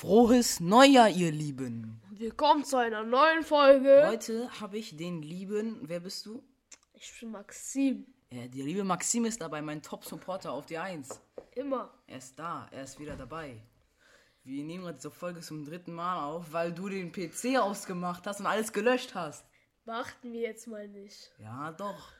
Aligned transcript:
Frohes 0.00 0.60
Neujahr, 0.60 1.08
ihr 1.08 1.32
Lieben. 1.32 2.00
Willkommen 2.12 2.64
zu 2.64 2.76
einer 2.76 3.02
neuen 3.02 3.42
Folge. 3.42 4.04
Heute 4.06 4.48
habe 4.60 4.78
ich 4.78 4.96
den 4.96 5.22
lieben, 5.22 5.80
wer 5.88 5.98
bist 5.98 6.24
du? 6.24 6.40
Ich 6.94 7.18
bin 7.18 7.32
Maxim. 7.32 8.06
Ja, 8.30 8.46
der 8.46 8.64
liebe 8.64 8.84
Maxim 8.84 9.24
ist 9.24 9.40
dabei, 9.40 9.60
mein 9.60 9.82
Top-Supporter 9.82 10.52
auf 10.52 10.66
die 10.66 10.78
1. 10.78 11.20
Immer. 11.56 11.92
Er 12.06 12.18
ist 12.18 12.38
da, 12.38 12.68
er 12.70 12.84
ist 12.84 13.00
wieder 13.00 13.16
dabei. 13.16 13.60
Wir 14.44 14.62
nehmen 14.62 14.84
gerade 14.84 14.98
diese 14.98 15.10
Folge 15.10 15.40
zum 15.40 15.64
dritten 15.64 15.94
Mal 15.94 16.26
auf, 16.26 16.52
weil 16.52 16.72
du 16.72 16.88
den 16.88 17.10
PC 17.10 17.58
ausgemacht 17.58 18.24
hast 18.24 18.38
und 18.38 18.46
alles 18.46 18.72
gelöscht 18.72 19.16
hast. 19.16 19.44
Beachten 19.84 20.32
wir 20.32 20.42
jetzt 20.42 20.68
mal 20.68 20.86
nicht. 20.86 21.32
Ja, 21.40 21.72
doch. 21.72 22.12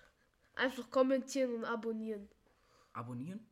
Einfach 0.56 0.90
kommentieren 0.90 1.54
und 1.54 1.64
abonnieren. 1.64 2.28
Abonnieren? 2.92 3.46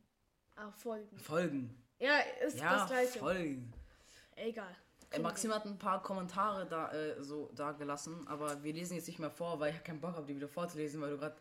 Ah, 0.57 0.69
folgen. 0.73 1.17
Folgen. 1.17 1.81
Ja, 1.97 2.19
ist 2.45 2.59
Ja, 2.59 2.73
das 2.73 2.89
gleiche. 2.89 3.19
folgen. 3.19 3.73
Egal. 4.37 4.75
Äh, 5.11 5.19
Maxim 5.19 5.53
hat 5.53 5.65
ein 5.65 5.77
paar 5.77 6.01
Kommentare 6.03 6.65
da 6.65 6.91
äh, 6.91 7.21
so 7.23 7.49
da 7.55 7.71
gelassen, 7.71 8.27
aber 8.27 8.61
wir 8.63 8.73
lesen 8.73 8.95
jetzt 8.95 9.07
nicht 9.07 9.19
mehr 9.19 9.31
vor, 9.31 9.59
weil 9.59 9.73
ich 9.73 9.83
keinen 9.83 9.99
Bock 10.01 10.15
habe, 10.15 10.25
die 10.25 10.35
wieder 10.35 10.47
vorzulesen, 10.49 11.01
weil 11.01 11.11
du 11.11 11.17
gerade 11.17 11.35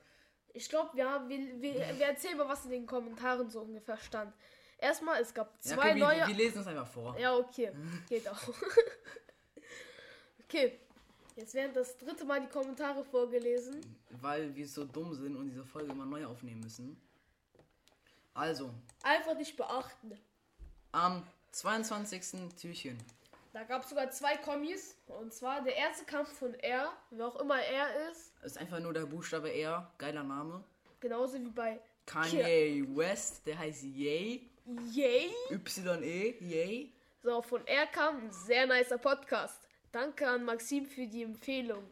Ich 0.52 0.68
glaube, 0.68 0.96
ja, 0.96 1.28
wir, 1.28 1.38
wir, 1.60 1.74
wir 1.74 2.06
erzählen 2.06 2.36
mal, 2.36 2.48
was 2.48 2.64
in 2.64 2.70
den 2.70 2.86
Kommentaren 2.86 3.50
so 3.50 3.60
ungefähr 3.60 3.98
stand. 3.98 4.32
Erstmal, 4.78 5.20
es 5.20 5.32
gab 5.34 5.52
Ja, 5.64 5.74
zwei 5.74 5.90
okay, 5.90 5.94
wir, 5.96 6.04
neue. 6.06 6.26
wir 6.28 6.34
lesen 6.34 6.60
es 6.60 6.66
einfach 6.66 6.86
vor. 6.86 7.18
Ja, 7.18 7.34
okay. 7.34 7.72
Geht 8.08 8.28
auch. 8.28 8.48
okay. 10.44 10.78
Jetzt 11.34 11.52
werden 11.52 11.72
das 11.74 11.98
dritte 11.98 12.24
Mal 12.24 12.40
die 12.40 12.48
Kommentare 12.48 13.04
vorgelesen. 13.04 13.80
Weil 14.22 14.54
wir 14.54 14.66
so 14.66 14.84
dumm 14.84 15.12
sind 15.14 15.36
und 15.36 15.48
diese 15.48 15.64
Folge 15.64 15.92
immer 15.92 16.06
neu 16.06 16.24
aufnehmen 16.24 16.60
müssen. 16.60 16.98
Also, 18.32 18.70
Einfach 19.02 19.34
nicht 19.36 19.56
beachten. 19.56 20.18
am 20.92 21.22
22. 21.56 22.54
Türchen. 22.60 22.98
Da 23.54 23.62
gab 23.64 23.82
es 23.82 23.88
sogar 23.88 24.10
zwei 24.10 24.36
Kommis. 24.36 24.94
Und 25.06 25.32
zwar 25.32 25.62
der 25.62 25.74
erste 25.74 26.04
kam 26.04 26.26
von 26.26 26.52
R, 26.52 26.92
wer 27.10 27.26
auch 27.26 27.40
immer 27.40 27.58
er 27.58 28.10
ist. 28.10 28.34
Ist 28.42 28.58
einfach 28.58 28.78
nur 28.78 28.92
der 28.92 29.06
Buchstabe 29.06 29.50
R, 29.50 29.90
geiler 29.96 30.22
Name. 30.22 30.62
Genauso 31.00 31.38
wie 31.40 31.48
bei 31.48 31.80
Kanye 32.04 32.84
West, 32.94 33.46
der 33.46 33.58
heißt 33.58 33.84
Yay. 33.84 34.50
Yay. 34.92 35.30
Y-E, 35.50 36.36
Yay. 36.40 36.92
So, 37.22 37.40
von 37.40 37.66
R 37.66 37.86
kam 37.86 38.18
ein 38.18 38.32
sehr 38.32 38.66
nicer 38.66 38.98
Podcast. 38.98 39.66
Danke 39.92 40.28
an 40.28 40.44
Maxim 40.44 40.84
für 40.84 41.06
die 41.06 41.22
Empfehlung. 41.22 41.84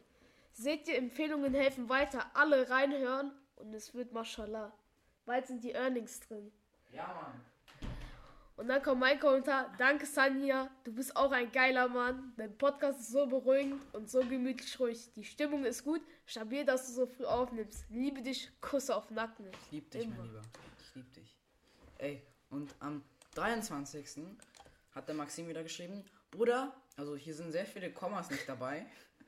Seht 0.53 0.87
ihr, 0.87 0.97
Empfehlungen 0.97 1.55
helfen 1.55 1.89
weiter. 1.89 2.29
Alle 2.35 2.69
reinhören 2.69 3.31
und 3.55 3.73
es 3.73 3.95
wird 3.95 4.13
Mashallah. 4.13 4.71
Bald 5.25 5.47
sind 5.47 5.63
die 5.63 5.71
Earnings 5.71 6.19
drin. 6.19 6.51
Ja, 6.93 7.07
Mann. 7.07 7.54
Und 8.57 8.69
dann 8.69 8.81
kommt 8.81 9.01
mein 9.01 9.19
Kommentar. 9.19 9.73
Danke, 9.77 10.05
Sanja. 10.05 10.69
Du 10.85 10.93
bist 10.93 11.15
auch 11.15 11.31
ein 11.31 11.51
geiler 11.51 11.89
Mann. 11.89 12.33
Dein 12.37 12.57
Podcast 12.57 13.01
ist 13.01 13.11
so 13.11 13.25
beruhigend 13.25 13.81
und 13.93 14.09
so 14.09 14.19
gemütlich 14.21 14.79
ruhig. 14.79 15.11
Die 15.13 15.25
Stimmung 15.25 15.65
ist 15.65 15.83
gut. 15.83 16.01
Stabil, 16.25 16.63
dass 16.63 16.87
du 16.87 16.93
so 16.93 17.05
früh 17.05 17.25
aufnimmst. 17.25 17.85
Liebe 17.89 18.21
dich. 18.21 18.49
Kuss 18.61 18.89
auf 18.89 19.11
Nacken. 19.11 19.47
Ich 19.65 19.71
lieb 19.71 19.91
dich, 19.91 20.03
Immer. 20.03 20.15
mein 20.15 20.27
Lieber. 20.27 20.41
Ich 20.79 20.95
lieb 20.95 21.13
dich. 21.13 21.35
Ey, 21.97 22.21
und 22.49 22.73
am 22.79 23.03
23. 23.35 24.25
hat 24.93 25.07
der 25.07 25.15
Maxim 25.15 25.49
wieder 25.49 25.63
geschrieben, 25.63 26.05
Bruder, 26.31 26.73
also 26.95 27.17
hier 27.17 27.33
sind 27.33 27.51
sehr 27.51 27.65
viele 27.65 27.91
Kommas 27.91 28.29
nicht 28.29 28.47
dabei. 28.47 28.85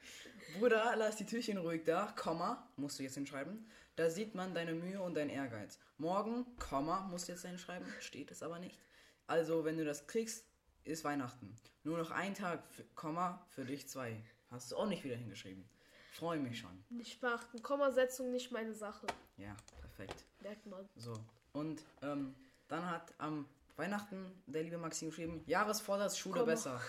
Bruder, 0.58 0.96
lass 0.96 1.18
die 1.18 1.26
Türchen 1.26 1.58
ruhig 1.58 1.84
da, 1.84 2.14
Komma, 2.16 2.66
musst 2.78 3.00
du 3.00 3.04
jetzt 3.04 3.16
hinschreiben. 3.16 3.70
Da 3.98 4.10
sieht 4.10 4.36
man 4.36 4.54
deine 4.54 4.74
Mühe 4.74 5.02
und 5.02 5.16
dein 5.16 5.30
Ehrgeiz. 5.30 5.80
Morgen, 5.98 6.46
Komma, 6.60 7.02
musst 7.10 7.28
du 7.28 7.34
jetzt 7.34 7.46
hinschreiben, 7.46 7.86
steht 8.00 8.32
es 8.32 8.42
aber 8.44 8.60
nicht. 8.60 8.80
Also, 9.28 9.66
wenn 9.66 9.78
du 9.78 9.86
das 9.86 10.08
kriegst, 10.08 10.46
ist 10.84 11.04
Weihnachten. 11.04 11.54
Nur 11.84 11.98
noch 11.98 12.12
ein 12.12 12.34
Tag, 12.34 12.66
für, 12.72 12.84
Komma, 12.96 13.46
für 13.50 13.66
dich 13.66 13.88
zwei. 13.88 14.24
Hast 14.50 14.72
du 14.72 14.78
auch 14.78 14.88
nicht 14.88 15.04
wieder 15.04 15.16
hingeschrieben. 15.18 15.68
Freue 16.12 16.40
mich 16.40 16.60
schon. 16.60 16.84
Nicht 16.90 17.20
beachten. 17.22 17.62
Kommasetzung 17.62 18.32
nicht 18.32 18.52
meine 18.52 18.74
Sache. 18.74 19.06
Ja, 19.38 19.56
perfekt. 19.82 20.26
Merkt 20.42 20.66
man. 20.66 20.88
So, 20.96 21.14
und 21.52 21.84
ähm, 22.02 22.34
dann 22.68 22.90
hat 22.90 23.14
am 23.18 23.48
Weihnachten 23.76 24.32
der 24.48 24.64
liebe 24.64 24.78
Maxim 24.78 25.10
geschrieben, 25.10 25.44
Jahresvorsatz, 25.46 26.18
Schule 26.18 26.40
Komma. 26.40 26.52
besser. 26.54 26.82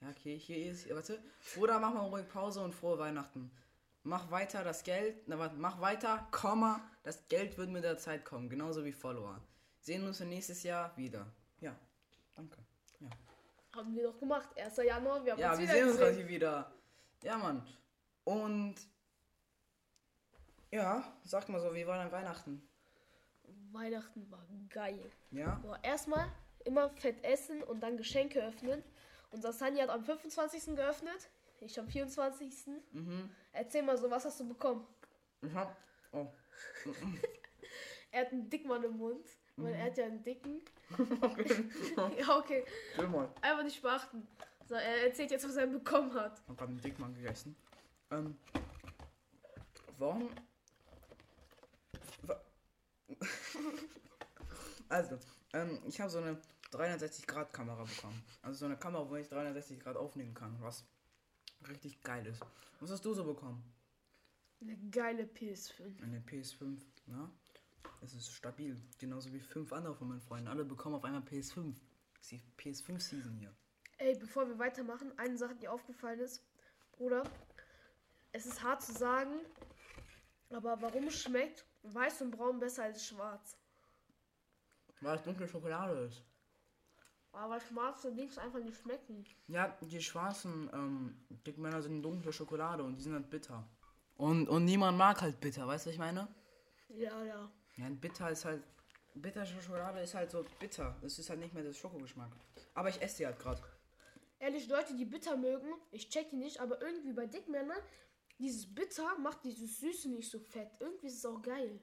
Ja, 0.00 0.08
okay, 0.08 0.38
hier 0.38 0.70
ist, 0.70 0.88
warte. 0.88 1.22
Bruder, 1.54 1.78
mach 1.78 1.92
mal 1.92 2.06
ruhig 2.06 2.26
Pause 2.28 2.62
und 2.62 2.74
frohe 2.74 2.98
Weihnachten. 2.98 3.50
Mach 4.02 4.30
weiter 4.30 4.64
das 4.64 4.82
Geld, 4.82 5.28
na 5.28 5.38
warte, 5.38 5.56
mach 5.56 5.80
weiter, 5.80 6.26
Komma, 6.30 6.80
das 7.02 7.28
Geld 7.28 7.58
wird 7.58 7.68
mit 7.68 7.84
der 7.84 7.98
Zeit 7.98 8.24
kommen, 8.24 8.48
genauso 8.48 8.84
wie 8.84 8.92
Follower. 8.92 9.40
Sehen 9.80 10.06
uns 10.06 10.20
nächstes 10.20 10.62
Jahr 10.62 10.96
wieder. 10.96 11.26
Ja, 11.60 11.74
danke. 12.36 12.58
Ja, 13.00 13.08
Haben 13.74 13.94
wir 13.94 14.04
doch 14.04 14.18
gemacht. 14.18 14.48
1. 14.58 14.76
Januar. 14.76 15.24
Wir 15.24 15.32
haben 15.32 15.40
ja 15.40 15.50
uns 15.50 15.58
wir 15.58 15.64
wieder 15.64 15.74
sehen 15.74 15.88
uns 15.88 15.96
gleich 15.96 16.28
wieder. 16.28 16.72
Ja, 17.22 17.38
Mann. 17.38 17.66
Und 18.24 18.74
ja, 20.70 21.18
sag 21.24 21.48
mal 21.48 21.60
so, 21.60 21.74
wie 21.74 21.86
war 21.86 21.96
dein 21.96 22.12
Weihnachten? 22.12 22.62
Weihnachten 23.72 24.30
war 24.30 24.46
geil. 24.68 25.10
Ja? 25.30 25.54
Boah, 25.62 25.78
erstmal 25.82 26.30
immer 26.64 26.90
fett 26.90 27.24
essen 27.24 27.62
und 27.62 27.80
dann 27.80 27.96
Geschenke 27.96 28.44
öffnen. 28.44 28.84
Unser 29.30 29.52
Sanja 29.52 29.84
hat 29.84 29.90
am 29.90 30.04
25. 30.04 30.76
geöffnet. 30.76 31.30
Ich 31.60 31.78
am 31.78 31.88
24. 31.88 32.66
Mhm. 32.92 33.30
Erzähl 33.52 33.82
mal 33.82 33.96
so, 33.96 34.10
was 34.10 34.24
hast 34.24 34.40
du 34.40 34.48
bekommen? 34.48 34.86
Ich 35.40 35.54
hab. 35.54 35.76
Oh. 36.12 36.26
Er 38.12 38.22
hat 38.22 38.32
einen 38.32 38.50
Dickmann 38.50 38.82
im 38.82 38.96
Mund. 38.96 39.24
Weil 39.56 39.74
er 39.74 39.84
hat 39.84 39.98
ja 39.98 40.04
einen 40.06 40.22
dicken. 40.22 40.60
ja, 42.18 42.38
okay. 42.38 42.64
Chill 42.94 43.08
mal. 43.08 43.28
Einfach 43.42 43.62
nicht 43.64 43.82
beachten. 43.82 44.26
So, 44.66 44.74
er 44.74 45.06
erzählt 45.06 45.30
jetzt, 45.30 45.46
was 45.46 45.56
er 45.56 45.66
bekommen 45.66 46.14
hat. 46.14 46.38
Ich 46.42 46.48
hab 46.48 46.56
gerade 46.58 46.70
einen 46.72 46.80
Dickmann 46.80 47.14
gegessen. 47.14 47.56
Ähm. 48.10 48.36
Warum? 49.98 50.30
Wa- 52.22 52.40
also, 54.88 55.18
ähm, 55.52 55.78
ich 55.86 56.00
habe 56.00 56.10
so 56.10 56.18
eine 56.18 56.40
360-Grad-Kamera 56.72 57.84
bekommen. 57.84 58.22
Also 58.42 58.60
so 58.60 58.64
eine 58.66 58.76
Kamera, 58.76 59.08
wo 59.08 59.16
ich 59.16 59.28
360 59.28 59.80
Grad 59.80 59.96
aufnehmen 59.96 60.34
kann, 60.34 60.56
was 60.60 60.84
richtig 61.68 62.00
geil 62.02 62.24
ist. 62.26 62.40
Was 62.80 62.90
hast 62.90 63.04
du 63.04 63.12
so 63.12 63.24
bekommen? 63.24 63.62
Eine 64.62 64.76
geile 64.90 65.24
PS5. 65.24 66.02
Eine 66.02 66.20
PS5, 66.20 66.78
ja? 67.08 67.30
Es 68.02 68.14
ist 68.14 68.30
stabil. 68.32 68.80
Genauso 68.98 69.32
wie 69.32 69.40
fünf 69.40 69.72
andere 69.72 69.94
von 69.94 70.08
meinen 70.08 70.20
Freunden. 70.20 70.48
Alle 70.48 70.64
bekommen 70.64 70.94
auf 70.94 71.04
einmal 71.04 71.22
PS5. 71.22 71.74
Das 72.16 72.32
ist 72.32 72.44
die 72.44 72.52
PS5-Season 72.58 73.36
hier. 73.36 73.54
Ey, 73.98 74.16
bevor 74.18 74.48
wir 74.48 74.58
weitermachen, 74.58 75.12
eine 75.18 75.36
Sache, 75.36 75.54
die 75.54 75.68
aufgefallen 75.68 76.20
ist. 76.20 76.42
Bruder, 76.92 77.22
es 78.32 78.46
ist 78.46 78.62
hart 78.62 78.82
zu 78.82 78.92
sagen, 78.92 79.40
aber 80.50 80.80
warum 80.80 81.10
schmeckt 81.10 81.64
weiß 81.82 82.22
und 82.22 82.30
braun 82.30 82.58
besser 82.58 82.84
als 82.84 83.06
schwarz? 83.06 83.56
Weil 85.00 85.16
es 85.16 85.22
dunkle 85.22 85.48
Schokolade 85.48 85.98
ist. 86.04 86.24
Aber 87.32 87.60
schwarze 87.60 88.12
Dings 88.14 88.38
einfach 88.38 88.58
nicht 88.58 88.80
schmecken. 88.80 89.24
Ja, 89.46 89.68
die 89.80 90.02
schwarzen 90.02 90.68
ähm, 90.72 91.26
Dickmänner 91.46 91.80
sind 91.80 92.02
dunkle 92.02 92.32
Schokolade 92.32 92.82
und 92.82 92.96
die 92.96 93.02
sind 93.02 93.14
halt 93.14 93.30
bitter. 93.30 93.68
Und, 94.16 94.48
und 94.48 94.64
niemand 94.64 94.98
mag 94.98 95.22
halt 95.22 95.40
bitter, 95.40 95.66
weißt 95.66 95.86
du, 95.86 95.88
was 95.88 95.94
ich 95.94 96.00
meine? 96.00 96.28
Ja, 96.88 97.24
ja. 97.24 97.50
Ja, 97.80 97.86
ein 97.86 97.98
bitter 97.98 98.30
ist 98.30 98.44
halt. 98.44 98.62
Bittere 99.14 99.46
Schokolade 99.46 100.00
ist 100.00 100.14
halt 100.14 100.30
so 100.30 100.44
bitter. 100.60 100.96
Es 101.02 101.18
ist 101.18 101.30
halt 101.30 101.40
nicht 101.40 101.54
mehr 101.54 101.64
das 101.64 101.76
Schokogeschmack. 101.78 102.30
Aber 102.74 102.90
ich 102.90 103.00
esse 103.00 103.18
die 103.18 103.26
halt 103.26 103.38
gerade. 103.38 103.60
Ehrlich, 104.38 104.68
Leute, 104.68 104.94
die 104.94 105.04
bitter 105.04 105.36
mögen, 105.36 105.72
ich 105.90 106.08
check 106.08 106.28
die 106.30 106.36
nicht, 106.36 106.60
aber 106.60 106.80
irgendwie 106.80 107.12
bei 107.12 107.26
Dickmännern, 107.26 107.78
dieses 108.38 108.72
Bitter 108.72 109.18
macht 109.18 109.44
dieses 109.44 109.80
Süße 109.80 110.10
nicht 110.10 110.30
so 110.30 110.38
fett. 110.38 110.70
Irgendwie 110.78 111.08
ist 111.08 111.16
es 111.16 111.26
auch 111.26 111.42
geil. 111.42 111.80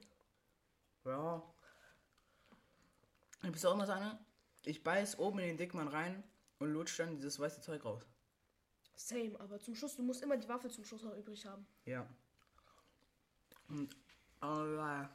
Ja. 1.04 1.42
Du 3.42 3.52
bist 3.52 3.66
auch 3.66 3.84
so 3.84 3.92
eine? 3.92 4.18
Ich 4.64 4.82
beiß 4.82 5.18
oben 5.18 5.40
in 5.40 5.48
den 5.48 5.56
Dickmann 5.56 5.88
rein 5.88 6.24
und 6.58 6.72
lutsch 6.72 6.98
dann 6.98 7.16
dieses 7.16 7.38
weiße 7.38 7.60
Zeug 7.60 7.84
raus. 7.84 8.06
Same, 8.94 9.38
aber 9.38 9.60
zum 9.60 9.74
Schluss, 9.74 9.96
du 9.96 10.02
musst 10.02 10.22
immer 10.22 10.36
die 10.36 10.48
Waffe 10.48 10.68
zum 10.68 10.84
Schluss 10.84 11.02
noch 11.02 11.16
übrig 11.16 11.44
haben. 11.46 11.66
Ja. 11.84 12.08
Und. 13.68 13.94
Aber. 14.40 15.10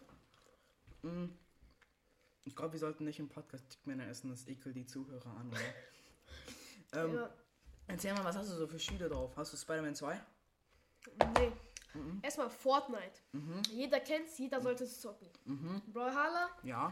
Mm, 1.03 1.29
Ich 2.45 2.55
glaube, 2.55 2.73
wir 2.73 2.79
sollten 2.79 3.05
nicht 3.05 3.19
im 3.19 3.29
Podcast 3.29 3.71
Dickmänner 3.71 4.07
essen, 4.07 4.29
das 4.29 4.47
ekelt 4.47 4.75
die 4.75 4.85
Zuhörer 4.85 5.29
an, 5.37 5.49
oder? 5.49 5.59
ähm, 7.05 7.15
Ja, 7.15 7.29
Erzähl 7.87 8.13
mal, 8.13 8.23
was 8.23 8.35
hast 8.37 8.49
du 8.49 8.55
so 8.55 8.65
für 8.67 8.79
Spiele 8.79 9.09
drauf? 9.09 9.35
Hast 9.35 9.53
du 9.53 9.57
Spider-Man 9.57 9.95
2? 9.95 10.19
nee. 11.37 11.51
Erstmal 12.23 12.49
Fortnite. 12.49 13.19
Jeder 13.69 13.99
kennt's, 13.99 14.37
jeder 14.39 14.59
sollte 14.61 14.83
es 14.85 14.99
zocken. 14.99 15.29
Brawlhalla, 15.93 16.49
Ja. 16.63 16.91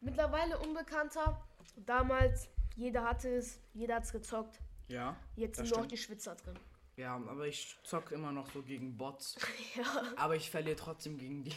mittlerweile 0.00 0.58
unbekannter. 0.58 1.40
Damals, 1.86 2.48
jeder 2.76 3.04
hatte 3.04 3.28
es, 3.36 3.58
jeder 3.72 3.94
hat's 3.96 4.12
gezockt. 4.12 4.60
Ja. 4.88 5.16
Jetzt 5.36 5.56
sind 5.58 5.70
nur 5.70 5.80
noch 5.80 5.86
die 5.86 5.96
Schwitzer 5.96 6.34
drin. 6.34 6.58
Ja, 6.96 7.14
aber 7.14 7.46
ich 7.46 7.78
zock 7.84 8.10
immer 8.10 8.32
noch 8.32 8.50
so 8.52 8.60
gegen 8.62 8.96
Bots. 8.98 9.36
ja, 9.76 9.84
Aber 10.16 10.34
ich 10.36 10.50
verliere 10.50 10.76
trotzdem 10.76 11.16
gegen 11.16 11.44
die. 11.44 11.54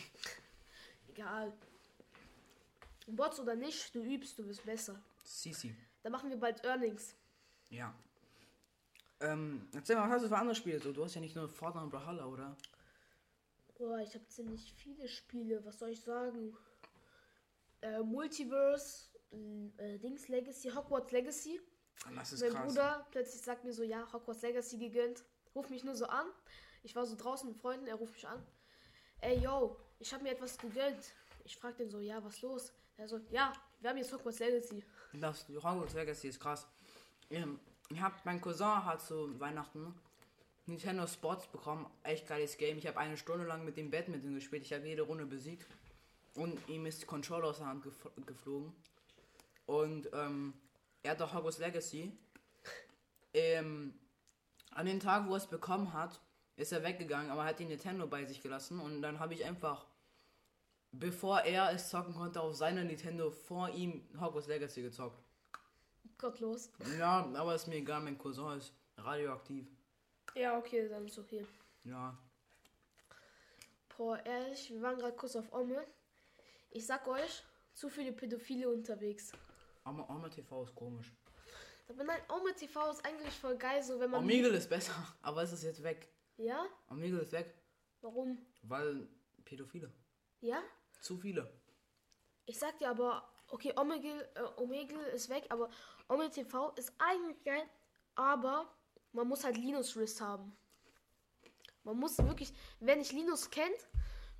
egal. 1.09 1.51
Bots 3.15 3.39
oder 3.39 3.55
nicht, 3.55 3.93
du 3.95 4.03
übst, 4.03 4.37
du 4.37 4.47
wirst 4.47 4.65
besser. 4.65 5.01
Sisi. 5.23 5.75
Da 6.03 6.09
machen 6.09 6.29
wir 6.29 6.37
bald 6.37 6.63
Earnings. 6.63 7.15
Ja. 7.69 7.93
Ähm, 9.19 9.67
erzähl 9.73 9.95
mal, 9.95 10.07
was 10.07 10.15
hast 10.15 10.23
du 10.23 10.29
für 10.29 10.37
andere 10.37 10.55
Spiele? 10.55 10.79
So, 10.79 10.91
du 10.91 11.03
hast 11.03 11.13
ja 11.15 11.21
nicht 11.21 11.35
nur 11.35 11.47
Fortnite 11.47 11.83
und 11.83 11.91
Brawlhalla, 11.91 12.25
oder? 12.25 12.57
Boah, 13.77 13.99
ich 13.99 14.13
habe 14.13 14.27
ziemlich 14.27 14.73
viele 14.73 15.07
Spiele. 15.07 15.63
Was 15.65 15.79
soll 15.79 15.89
ich 15.89 16.01
sagen? 16.01 16.55
Äh, 17.81 17.99
Multiverse, 17.99 19.09
äh, 19.77 19.97
Dings 19.99 20.27
Legacy, 20.27 20.69
Hogwarts 20.69 21.11
Legacy. 21.11 21.59
Das 22.15 22.33
ist 22.33 22.41
mein 22.41 22.51
krass. 22.53 22.67
Bruder 22.67 23.07
plötzlich 23.11 23.41
sagt 23.41 23.63
mir 23.63 23.73
so, 23.73 23.83
ja, 23.83 24.11
Hogwarts 24.11 24.41
Legacy 24.41 24.77
gegönnt. 24.77 25.23
Ruft 25.53 25.69
mich 25.69 25.83
nur 25.83 25.95
so 25.95 26.05
an. 26.05 26.25
Ich 26.83 26.95
war 26.95 27.05
so 27.05 27.15
draußen 27.15 27.47
mit 27.47 27.57
Freunden, 27.57 27.87
er 27.87 27.95
ruft 27.95 28.13
mich 28.13 28.27
an. 28.27 28.43
Ey, 29.21 29.39
yo, 29.39 29.77
ich 29.99 30.11
habe 30.13 30.23
mir 30.23 30.31
etwas 30.31 30.57
gegönnt. 30.57 31.13
Ich 31.43 31.57
frag 31.57 31.77
den 31.77 31.89
so, 31.89 31.99
ja, 31.99 32.23
was 32.23 32.41
los? 32.41 32.73
Er 32.97 33.07
so, 33.07 33.19
ja, 33.31 33.51
wir 33.79 33.89
haben 33.89 33.97
jetzt 33.97 34.13
Hogwarts 34.13 34.39
Legacy. 34.39 34.83
Das 35.13 35.47
Hogwarts 35.49 35.93
Legacy 35.93 36.27
ist 36.27 36.39
krass. 36.39 36.67
Ähm, 37.29 37.59
ich 37.89 37.99
hab, 37.99 38.23
mein 38.25 38.39
Cousin 38.39 38.85
hat 38.85 39.01
zu 39.01 39.39
Weihnachten 39.39 39.93
Nintendo 40.65 41.07
Sports 41.07 41.47
bekommen. 41.47 41.85
Echt 42.03 42.27
geiles 42.27 42.57
Game. 42.57 42.77
Ich 42.77 42.87
habe 42.87 42.99
eine 42.99 43.17
Stunde 43.17 43.45
lang 43.45 43.65
mit 43.65 43.77
dem 43.77 43.91
Badminton 43.91 44.35
gespielt. 44.35 44.63
Ich 44.63 44.73
habe 44.73 44.87
jede 44.87 45.01
Runde 45.01 45.25
besiegt. 45.25 45.67
Und 46.35 46.57
ihm 46.69 46.85
ist 46.85 47.01
die 47.01 47.05
Controller 47.05 47.47
aus 47.47 47.57
der 47.57 47.67
Hand 47.67 47.83
gef 47.83 48.09
geflogen. 48.25 48.73
Und 49.65 50.09
ähm, 50.13 50.53
er 51.03 51.11
hat 51.11 51.21
auch 51.21 51.33
Hogwarts 51.33 51.57
Legacy. 51.57 52.11
Ähm, 53.33 53.93
an 54.71 54.85
dem 54.85 54.99
Tag, 54.99 55.27
wo 55.27 55.31
er 55.31 55.37
es 55.37 55.47
bekommen 55.47 55.93
hat, 55.93 56.19
ist 56.55 56.71
er 56.71 56.83
weggegangen, 56.83 57.31
aber 57.31 57.43
hat 57.43 57.59
die 57.59 57.65
Nintendo 57.65 58.07
bei 58.07 58.25
sich 58.25 58.41
gelassen. 58.41 58.79
Und 58.79 59.01
dann 59.01 59.19
habe 59.19 59.33
ich 59.33 59.45
einfach, 59.45 59.85
bevor 60.91 61.41
er 61.41 61.71
es 61.73 61.89
zocken 61.89 62.13
konnte, 62.13 62.41
auf 62.41 62.55
seiner 62.55 62.83
Nintendo 62.83 63.31
vor 63.31 63.69
ihm 63.69 64.07
Hogwarts 64.19 64.47
Legacy 64.47 64.81
gezockt. 64.81 65.21
Gottlos. 66.17 66.69
Ja, 66.99 67.25
aber 67.33 67.55
ist 67.55 67.67
mir 67.67 67.75
egal, 67.75 68.01
mein 68.01 68.17
Cousin 68.17 68.57
ist 68.57 68.73
radioaktiv. 68.97 69.67
Ja, 70.35 70.57
okay, 70.57 70.87
dann 70.87 71.05
ist 71.05 71.17
okay. 71.17 71.45
Ja. 71.83 72.17
Boah, 73.97 74.23
ehrlich, 74.25 74.69
wir 74.71 74.81
waren 74.81 74.97
gerade 74.97 75.15
kurz 75.15 75.35
auf 75.35 75.51
Omme. 75.51 75.83
Ich 76.69 76.85
sag 76.85 77.07
euch, 77.07 77.43
zu 77.73 77.89
viele 77.89 78.11
Pädophile 78.11 78.69
unterwegs. 78.69 79.31
Aber 79.83 80.09
Oma 80.09 80.29
TV 80.29 80.63
ist 80.63 80.75
komisch. 80.75 81.11
Aber 81.89 82.03
nein, 82.03 82.21
Omme 82.29 82.53
TV 82.55 82.89
ist 82.91 83.05
eigentlich 83.05 83.33
voll 83.33 83.57
geil, 83.57 83.83
so 83.83 83.99
wenn 83.99 84.11
man. 84.11 84.23
Omegle 84.23 84.55
ist 84.55 84.69
besser, 84.69 84.93
aber 85.21 85.43
es 85.43 85.51
ist 85.51 85.63
jetzt 85.63 85.83
weg. 85.83 86.07
Ja? 86.37 86.65
Omegle 86.89 87.21
ist 87.21 87.31
weg, 87.31 87.53
Warum? 88.01 88.37
weil 88.61 89.07
Pädophile. 89.43 89.91
Ja? 90.39 90.61
Zu 91.01 91.17
viele. 91.17 91.51
Ich 92.45 92.57
sag 92.57 92.77
dir 92.77 92.89
aber, 92.89 93.27
okay, 93.49 93.73
Omegle, 93.75 94.29
äh, 94.35 94.61
Omegle 94.61 95.03
ist 95.09 95.29
weg, 95.29 95.45
aber 95.49 95.69
Omme 96.07 96.29
TV 96.29 96.69
ist 96.75 96.93
eigentlich 96.97 97.43
geil, 97.43 97.63
aber 98.15 98.67
man 99.13 99.27
muss 99.27 99.43
halt 99.43 99.57
Linus-Riss 99.57 100.21
haben. 100.21 100.55
Man 101.83 101.97
muss 101.97 102.17
wirklich, 102.19 102.53
wer 102.79 102.95
nicht 102.95 103.11
Linus 103.11 103.49
kennt, 103.49 103.75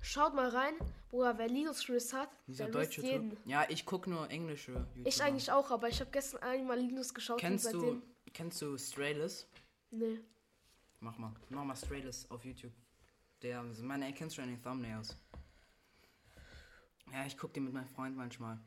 schaut 0.00 0.34
mal 0.34 0.48
rein, 0.48 0.74
Bruder, 1.10 1.36
wer 1.36 1.48
Linus-Riss 1.48 2.12
hat, 2.12 2.28
Dieser 2.46 2.64
der 2.64 2.72
deutsche 2.72 3.02
jeden. 3.02 3.30
Typ. 3.30 3.38
Ja, 3.46 3.66
ich 3.68 3.84
guck 3.84 4.06
nur 4.06 4.30
englische 4.30 4.72
YouTuber. 4.72 5.08
Ich 5.08 5.22
eigentlich 5.22 5.50
auch, 5.50 5.70
aber 5.70 5.88
ich 5.88 6.00
habe 6.00 6.10
gestern 6.10 6.42
einmal 6.42 6.78
Linus 6.78 7.12
geschaut 7.12 7.40
Kennst 7.40 7.72
du, 7.72 8.00
kennst 8.32 8.62
du 8.62 8.78
Strayless? 8.78 9.48
Nee. 9.90 10.20
Mach 11.00 11.18
mal. 11.18 11.32
Mach 11.48 11.64
mal 11.64 11.74
Strayless 11.74 12.30
auf 12.30 12.44
YouTube. 12.44 12.72
Der, 13.42 13.62
meine 13.62 14.06
erkennst 14.06 14.38
du 14.38 14.42
an 14.42 14.48
den 14.48 14.62
Thumbnails. 14.62 15.16
Ja, 17.12 17.26
ich 17.26 17.36
guck 17.36 17.52
den 17.52 17.64
mit 17.64 17.72
meinem 17.72 17.86
Freund 17.88 18.16
manchmal. 18.16 18.58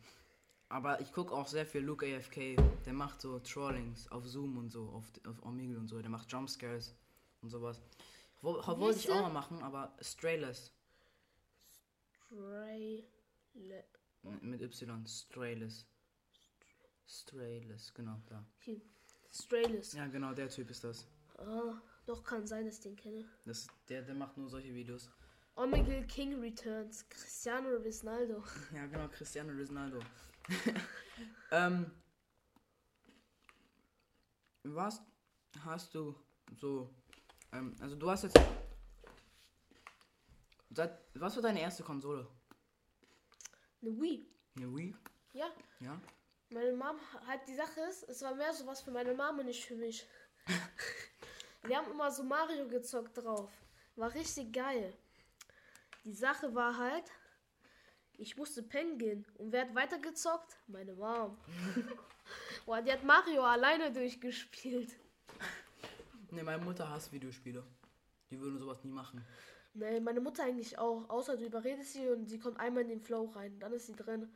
Aber 0.69 0.99
ich 1.01 1.11
guck 1.11 1.31
auch 1.31 1.47
sehr 1.47 1.65
viel 1.65 1.81
Luke 1.81 2.05
AFK. 2.05 2.55
Der 2.85 2.93
macht 2.93 3.21
so 3.21 3.39
Trollings 3.39 4.09
auf 4.11 4.25
Zoom 4.27 4.57
und 4.57 4.69
so, 4.71 4.89
auf, 4.89 5.05
auf 5.27 5.43
Omegle 5.43 5.77
und 5.77 5.87
so. 5.87 5.99
Der 6.01 6.09
macht 6.09 6.31
Jumpscares 6.31 6.95
und 7.41 7.49
sowas. 7.49 7.81
Wo, 8.41 8.55
wollte 8.77 8.99
ich 8.99 9.09
auch 9.11 9.21
mal 9.21 9.29
machen, 9.29 9.61
aber 9.63 9.95
Strayless. 10.01 10.71
Stray. 12.27 13.05
Le- 13.53 13.85
Mit 14.41 14.61
Y. 14.61 15.05
Strayless. 15.07 15.85
Strayless, 17.07 17.93
genau, 17.93 18.19
da. 18.27 18.43
Hier. 18.59 18.81
Strayless. 19.31 19.93
Ja, 19.93 20.07
genau, 20.07 20.33
der 20.33 20.49
Typ 20.49 20.69
ist 20.71 20.83
das. 20.83 21.07
Ah, 21.37 21.79
doch 22.05 22.23
kann 22.23 22.47
sein, 22.47 22.65
dass 22.65 22.77
ich 22.77 22.81
den 22.83 22.95
kenne. 22.95 23.25
das 23.45 23.67
der, 23.89 24.01
der 24.01 24.15
macht 24.15 24.37
nur 24.37 24.49
solche 24.49 24.73
Videos. 24.73 25.09
Omegle 25.55 26.05
King 26.07 26.39
Returns. 26.41 27.05
Cristiano 27.09 27.69
Ronaldo. 27.69 28.43
Ja, 28.73 28.85
genau, 28.87 29.07
Cristiano 29.07 29.53
Ronaldo. 29.53 29.99
ähm, 31.51 31.91
was 34.63 35.01
hast 35.63 35.95
du 35.95 36.15
so, 36.57 36.93
ähm, 37.53 37.75
also 37.79 37.95
du 37.95 38.09
hast 38.09 38.23
jetzt, 38.23 38.39
seit, 40.71 40.99
was 41.13 41.35
war 41.35 41.43
deine 41.43 41.61
erste 41.61 41.83
Konsole? 41.83 42.27
Eine 43.81 44.01
Wii. 44.01 44.27
Eine 44.57 44.75
Wii? 44.75 44.95
Ja. 45.33 45.47
Ja. 45.79 46.01
Meine 46.49 46.73
Mom, 46.73 46.97
halt 47.27 47.41
die 47.47 47.55
Sache 47.55 47.79
ist, 47.89 48.03
es 48.09 48.21
war 48.21 48.35
mehr 48.35 48.53
so 48.53 48.67
was 48.67 48.81
für 48.81 48.91
meine 48.91 49.13
und 49.13 49.45
nicht 49.45 49.65
für 49.65 49.75
mich. 49.75 50.05
Wir 51.63 51.77
haben 51.77 51.91
immer 51.91 52.11
so 52.11 52.23
Mario 52.23 52.67
gezockt 52.67 53.17
drauf. 53.17 53.51
War 53.95 54.13
richtig 54.13 54.53
geil. 54.53 54.93
Die 56.05 56.13
Sache 56.13 56.53
war 56.53 56.77
halt, 56.77 57.11
ich 58.13 58.37
musste 58.37 58.61
pennen 58.61 58.99
gehen. 58.99 59.25
Und 59.39 59.51
wer 59.51 59.61
hat 59.61 59.73
weitergezockt? 59.73 60.55
Meine 60.67 60.93
Mom. 60.93 61.37
Boah, 62.65 62.81
die 62.81 62.91
hat 62.91 63.03
Mario 63.03 63.43
alleine 63.43 63.91
durchgespielt. 63.91 64.91
Ne, 66.29 66.43
meine 66.43 66.63
Mutter 66.63 66.87
hasst 66.87 67.11
Videospiele. 67.11 67.63
Die 68.29 68.39
würde 68.39 68.57
sowas 68.57 68.83
nie 68.83 68.91
machen. 68.91 69.25
Nee, 69.73 69.99
meine 69.99 70.21
Mutter 70.21 70.43
eigentlich 70.43 70.77
auch. 70.77 71.09
Außer 71.09 71.37
du 71.37 71.45
überredest 71.45 71.93
sie 71.93 72.07
und 72.07 72.27
sie 72.27 72.39
kommt 72.39 72.59
einmal 72.59 72.83
in 72.83 72.89
den 72.89 73.01
Flow 73.01 73.25
rein. 73.25 73.59
Dann 73.59 73.73
ist 73.73 73.87
sie 73.87 73.95
drin. 73.95 74.31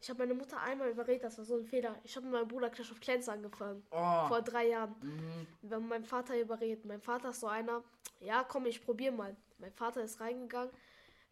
Ich 0.00 0.08
habe 0.08 0.20
meine 0.20 0.32
Mutter 0.32 0.58
einmal 0.62 0.90
überredet, 0.90 1.24
das 1.24 1.36
war 1.36 1.44
so 1.44 1.58
ein 1.58 1.64
Fehler. 1.66 1.94
Ich 2.04 2.16
habe 2.16 2.24
mit 2.24 2.32
meinem 2.32 2.48
Bruder 2.48 2.70
Clash 2.70 2.90
of 2.90 3.00
Clans 3.00 3.28
angefangen. 3.28 3.82
Oh. 3.90 4.28
Vor 4.28 4.40
drei 4.40 4.68
Jahren. 4.68 4.94
Mhm. 5.02 5.46
Wir 5.60 5.76
haben 5.76 5.88
meinen 5.88 6.06
Vater 6.06 6.40
überredet. 6.40 6.86
Mein 6.86 7.02
Vater 7.02 7.30
ist 7.30 7.40
so 7.40 7.48
einer, 7.48 7.84
ja 8.20 8.42
komm, 8.44 8.64
ich 8.64 8.82
probier 8.82 9.12
mal. 9.12 9.36
Mein 9.60 9.72
Vater 9.72 10.02
ist 10.02 10.20
reingegangen. 10.20 10.72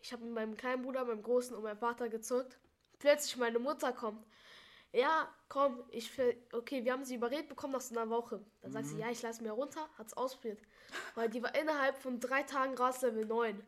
Ich 0.01 0.13
habe 0.13 0.25
mit 0.25 0.35
meinem 0.35 0.57
kleinen 0.57 0.83
Bruder, 0.83 1.05
meinem 1.05 1.23
großen 1.23 1.57
und 1.57 1.63
meinem 1.63 1.79
Vater 1.79 2.09
gezockt. 2.09 2.59
Plötzlich 2.99 3.37
meine 3.37 3.59
Mutter 3.59 3.93
kommt. 3.93 4.25
Ja, 4.93 5.29
komm, 5.49 5.83
ich 5.91 6.17
will, 6.17 6.37
okay, 6.53 6.85
wir 6.85 6.93
haben 6.93 7.05
sie 7.05 7.17
überredet 7.17 7.49
bekommen 7.49 7.75
nach 7.75 7.81
so 7.81 7.95
einer 7.99 8.09
Woche. 8.09 8.43
Dann 8.63 8.73
sagt 8.73 8.87
Mhm. 8.87 8.91
sie, 8.91 8.99
ja, 8.99 9.11
ich 9.11 9.21
lasse 9.23 9.43
mir 9.43 9.53
runter, 9.53 9.87
hat's 9.99 10.15
ausprobiert. 10.15 10.61
Weil 11.15 11.29
die 11.29 11.43
war 11.43 11.55
innerhalb 11.55 11.99
von 11.99 12.19
drei 12.21 12.43
Tagen 12.43 12.75
Gras 12.75 13.03
Level 13.03 13.27
9. 13.27 13.63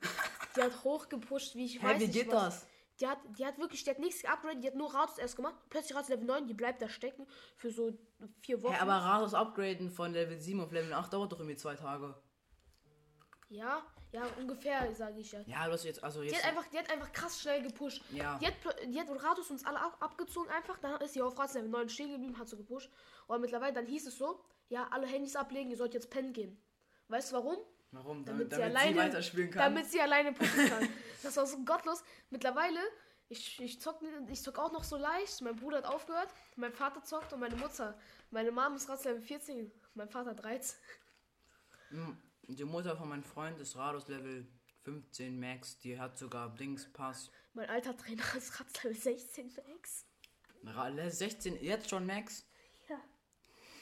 Die 0.56 0.62
hat 0.62 0.82
hochgepusht, 0.84 1.54
wie 1.56 1.66
ich 1.66 1.82
Hä, 1.82 1.86
weiß 1.86 2.00
wie 2.00 2.08
geht 2.08 2.28
was. 2.28 2.60
das? 2.60 2.66
Die 3.00 3.06
hat, 3.06 3.18
die 3.38 3.44
hat 3.46 3.58
wirklich, 3.58 3.84
die 3.84 3.90
hat 3.90 3.98
nichts 3.98 4.22
geupgradet, 4.22 4.62
die 4.62 4.68
hat 4.68 4.74
nur 4.74 4.92
Ratus 4.94 5.18
erst 5.18 5.36
gemacht. 5.36 5.54
Plötzlich 5.68 5.94
Ratus 5.96 6.08
Level 6.10 6.24
9, 6.26 6.46
die 6.46 6.54
bleibt 6.54 6.80
da 6.82 6.88
stecken 6.88 7.26
für 7.56 7.70
so 7.70 7.92
vier 8.42 8.62
Wochen. 8.62 8.72
Hä, 8.74 8.80
aber 8.80 8.92
Rados 8.94 9.34
Upgraden 9.34 9.90
von 9.90 10.12
Level 10.12 10.38
7 10.38 10.60
auf 10.60 10.72
Level 10.72 10.92
8 10.92 11.12
dauert 11.12 11.32
doch 11.32 11.38
irgendwie 11.38 11.56
zwei 11.56 11.74
Tage. 11.76 12.14
Ja, 13.50 13.82
ja, 14.12 14.22
ungefähr, 14.38 14.92
sage 14.94 15.20
ich 15.20 15.32
ja. 15.32 15.40
Ja, 15.46 15.66
du 15.66 15.72
hast 15.72 15.84
jetzt, 15.84 16.02
also 16.02 16.22
Die 16.22 16.28
jetzt. 16.28 16.42
hat 16.42 16.50
einfach, 16.50 16.66
die 16.68 16.78
hat 16.78 16.90
einfach 16.90 17.12
krass 17.12 17.40
schnell 17.40 17.62
gepusht. 17.62 18.02
Ja. 18.10 18.38
Die 18.38 18.46
hat, 18.46 18.54
die 18.86 18.98
hat 19.00 19.08
Ratus 19.10 19.50
uns 19.50 19.64
alle 19.64 19.80
ab, 19.80 19.96
abgezogen 20.00 20.48
einfach. 20.50 20.78
Dann 20.78 21.00
ist 21.00 21.14
sie 21.14 21.22
auf 21.22 21.36
Ratus 21.38 21.54
Level 21.54 21.68
9 21.68 21.88
stehen 21.88 22.12
geblieben, 22.12 22.38
hat 22.38 22.48
so 22.48 22.56
gepusht. 22.56 22.90
Und 23.26 23.40
mittlerweile, 23.40 23.72
dann 23.72 23.86
hieß 23.86 24.06
es 24.06 24.16
so, 24.16 24.40
ja, 24.68 24.86
alle 24.90 25.06
Handys 25.06 25.36
ablegen, 25.36 25.70
ihr 25.70 25.76
sollt 25.76 25.94
jetzt 25.94 26.10
pennen 26.10 26.32
gehen. 26.32 26.60
Weißt 27.08 27.32
du 27.32 27.36
warum? 27.36 27.58
Warum? 27.92 28.24
Damit, 28.24 28.52
Damit, 28.52 28.54
sie 28.54 28.60
damit 28.60 28.76
alleine, 28.76 28.92
sie 28.92 28.98
weiterspielen 28.98 29.50
kann. 29.50 29.62
damit 29.62 29.90
sie 29.90 30.00
alleine 30.00 30.32
pushen 30.32 30.68
kann. 30.68 30.88
das 31.24 31.36
war 31.36 31.46
so 31.46 31.58
gottlos. 31.64 32.04
Mittlerweile, 32.30 32.78
ich, 33.28 33.60
ich, 33.60 33.80
zock, 33.80 34.00
ich 34.28 34.42
zock 34.42 34.58
auch 34.60 34.70
noch 34.70 34.84
so 34.84 34.96
leicht. 34.96 35.40
Mein 35.42 35.56
Bruder 35.56 35.78
hat 35.78 35.86
aufgehört, 35.86 36.28
mein 36.54 36.72
Vater 36.72 37.02
zockt 37.02 37.32
und 37.32 37.40
meine 37.40 37.56
Mutter. 37.56 37.98
Meine 38.30 38.52
Mom 38.52 38.76
ist 38.76 38.88
Ratus 38.88 39.04
Level 39.06 39.22
14, 39.22 39.72
mein 39.94 40.08
Vater 40.08 40.34
13. 40.34 40.78
Mm, 41.90 42.12
Die 42.48 42.64
Mutter 42.64 42.96
von 42.96 43.08
meinem 43.08 43.22
Freund 43.22 43.58
ist 43.60 43.76
Rados 43.76 44.08
Level 44.08 44.46
15 44.82 45.38
Max. 45.38 45.78
Die 45.78 45.98
hat 45.98 46.18
sogar 46.18 46.54
Dings 46.56 46.90
Pass. 46.92 47.30
Mein 47.54 47.68
alter 47.68 47.96
Trainer 47.96 48.22
ist 48.36 48.58
Ratus 48.58 48.82
Level 48.82 48.96
16 48.96 49.52
Max. 49.68 50.06
Ra- 50.64 51.10
16, 51.10 51.62
jetzt 51.62 51.88
schon 51.90 52.06
Max? 52.06 52.46
Ja. 52.88 52.98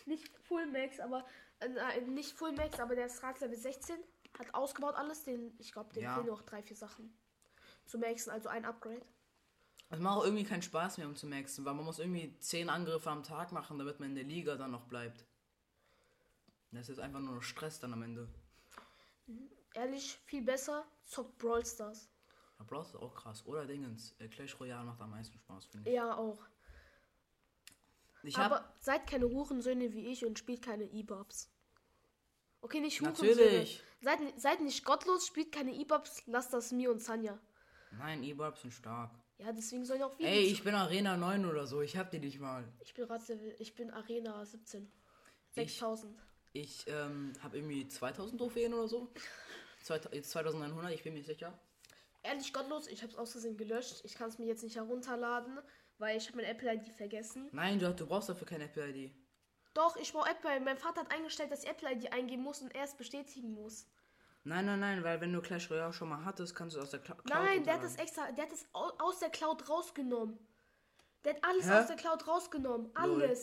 Nicht 0.07 0.29
Full 0.47 0.67
Max, 0.67 1.01
aber 1.01 1.27
äh, 1.61 2.01
nicht 2.03 2.33
Full 2.37 2.53
Max, 2.53 2.79
aber 2.79 2.95
der 2.95 3.07
ist 3.07 3.23
Rad 3.23 3.41
Level 3.41 3.57
16. 3.57 3.97
Hat 4.39 4.55
ausgebaut 4.55 4.95
alles. 4.95 5.25
Den, 5.25 5.55
ich 5.59 5.73
glaube, 5.73 5.93
dem 5.95 6.03
Ja. 6.05 6.15
fehlen 6.15 6.27
noch 6.27 6.43
drei, 6.43 6.63
vier 6.63 6.77
Sachen. 6.77 7.17
Zu 7.87 7.99
maxen, 7.99 8.31
also 8.31 8.49
ein 8.49 8.65
Upgrade. 8.65 9.05
Es 9.91 9.99
macht 9.99 10.19
auch 10.19 10.25
irgendwie 10.25 10.45
keinen 10.45 10.61
Spaß 10.61 10.99
mehr, 10.99 11.07
um 11.07 11.17
zu 11.17 11.27
maxen, 11.27 11.65
weil 11.65 11.73
man 11.73 11.87
muss 11.87 11.99
irgendwie 11.99 12.39
10 12.39 12.69
Angriffe 12.69 13.11
am 13.11 13.23
Tag 13.23 13.53
machen, 13.53 13.79
damit 13.79 13.99
man 13.99 14.11
in 14.11 14.15
der 14.17 14.25
Liga 14.25 14.57
dann 14.57 14.71
noch 14.71 14.85
bleibt. 14.87 15.25
Das 16.73 16.91
ist 16.91 16.99
einfach 17.01 17.21
nur 17.21 17.43
Stress 17.43 17.81
dann 17.81 17.95
am 17.95 18.03
Ende. 18.03 18.29
Ehrlich, 19.75 20.19
viel 20.25 20.43
besser. 20.43 20.87
Zockt 21.05 21.39
Brawl 21.39 21.65
Stars. 21.65 22.09
Da 22.59 22.65
brauchst 22.65 22.95
du 22.95 22.99
auch 22.99 23.15
krass. 23.15 23.47
Oder 23.47 23.67
Dingens. 23.67 24.15
Äh, 24.19 24.29
Clash 24.29 24.59
Royale 24.59 24.85
macht 24.85 25.01
am 25.01 25.11
meisten 25.11 25.39
Spaß, 25.39 25.67
finde 25.67 25.89
ich. 25.89 25.95
Ja, 25.95 26.17
auch. 26.17 26.39
Ich. 28.25 28.37
Aber 28.37 28.75
seid 28.81 29.07
keine 29.07 29.27
Hurensöhne 29.27 29.93
wie 29.93 30.07
ich 30.09 30.25
und 30.25 30.39
spielt 30.39 30.63
keine 30.63 30.85
E-Bobs. 30.85 31.51
Okay, 32.61 32.81
nicht 32.81 33.01
Hurensöhne. 33.01 33.31
Natürlich. 33.31 33.83
Seid, 34.01 34.19
seid 34.37 34.61
nicht 34.61 34.85
gottlos, 34.85 35.27
spielt 35.27 35.53
keine 35.53 35.73
E-Bobs, 35.73 36.25
lasst 36.27 36.53
das 36.53 36.73
mir 36.73 36.91
und 36.91 37.01
Sanja. 37.01 37.39
Nein, 37.93 38.23
E-Bobs 38.23 38.63
sind 38.63 38.73
stark. 38.73 39.13
Ja, 39.39 39.53
deswegen 39.53 39.85
sollen 39.85 40.03
auch 40.03 40.19
wir. 40.19 40.27
Ey, 40.27 40.47
ich 40.47 40.65
bin 40.65 40.75
Arena 40.75 41.17
9 41.17 41.47
oder 41.47 41.67
so. 41.67 41.81
Ich 41.81 41.97
hab 41.97 42.11
die 42.11 42.19
nicht 42.19 42.41
mal. 42.41 42.65
ich 42.81 42.93
bin 42.93 43.07
ich 43.59 43.75
bin 43.77 43.91
Arena 43.93 44.45
17. 44.45 44.91
6000. 45.51 46.19
Ich 46.53 46.87
ähm, 46.89 47.33
habe 47.43 47.59
irgendwie 47.59 47.87
2000 47.89 48.39
Trophäen 48.41 48.75
oder 48.75 48.89
so. 48.89 49.09
Jetzt 50.13 50.31
2900, 50.31 50.93
ich 50.93 51.03
bin 51.03 51.15
mir 51.15 51.23
sicher. 51.23 51.59
Ehrlich 52.23 52.53
gottlos, 52.53 52.89
ich 52.89 53.03
hab's 53.03 53.15
aus 53.15 53.33
Versehen 53.33 53.57
gelöscht. 53.57 54.01
Ich 54.05 54.15
kann 54.15 54.29
es 54.29 54.39
mir 54.39 54.47
jetzt 54.47 54.63
nicht 54.63 54.77
herunterladen, 54.77 55.59
weil 55.99 56.17
ich 56.17 56.27
habe 56.27 56.39
mein 56.39 56.47
Apple 56.47 56.75
ID 56.75 56.89
vergessen. 56.95 57.49
Nein, 57.53 57.79
du, 57.79 57.95
du 57.95 58.07
brauchst 58.07 58.29
dafür 58.29 58.47
keine 58.47 58.65
Apple 58.65 58.89
ID. 58.91 59.13
Doch, 59.75 59.97
ich 59.97 60.13
brauche 60.13 60.29
Apple. 60.31 60.61
Mein 60.61 60.77
Vater 60.79 61.03
hat 61.03 61.13
eingestellt, 61.13 61.53
dass 61.53 61.63
ich 61.63 61.71
Apple 61.71 61.93
ID 61.93 62.13
eingeben 62.13 62.43
muss 62.43 62.61
und 62.61 62.75
er 62.75 62.85
es 62.85 62.95
bestätigen 62.97 63.53
muss. 63.55 63.87
Nein, 64.45 64.67
nein, 64.67 64.81
nein, 64.81 65.05
weil 65.05 65.21
wenn 65.21 65.33
du 65.33 65.41
Clash 65.41 65.71
Royale 65.71 65.93
schon 65.93 66.09
mal 66.09 66.25
hattest, 66.25 66.55
kannst 66.55 66.77
du 66.77 66.81
aus 66.81 66.91
der 66.91 67.01
Cla 67.01 67.15
Cloud 67.15 67.29
Nein, 67.45 67.65
der 67.65 67.75
hat 67.75 67.85
das 67.85 67.97
extra, 67.97 68.31
der 68.33 68.45
hat 68.45 68.53
das 68.53 68.67
au- 68.73 68.93
aus 68.99 69.19
der 69.21 69.31
Cloud 69.31 69.69
rausgenommen. 69.69 70.39
Der 71.25 71.35
hat 71.35 71.45
alles 71.45 71.67
Hä? 71.67 71.73
aus 71.75 71.87
der 71.87 71.97
Cloud 71.97 72.27
rausgenommen. 72.27 72.91
Lol. 73.05 73.37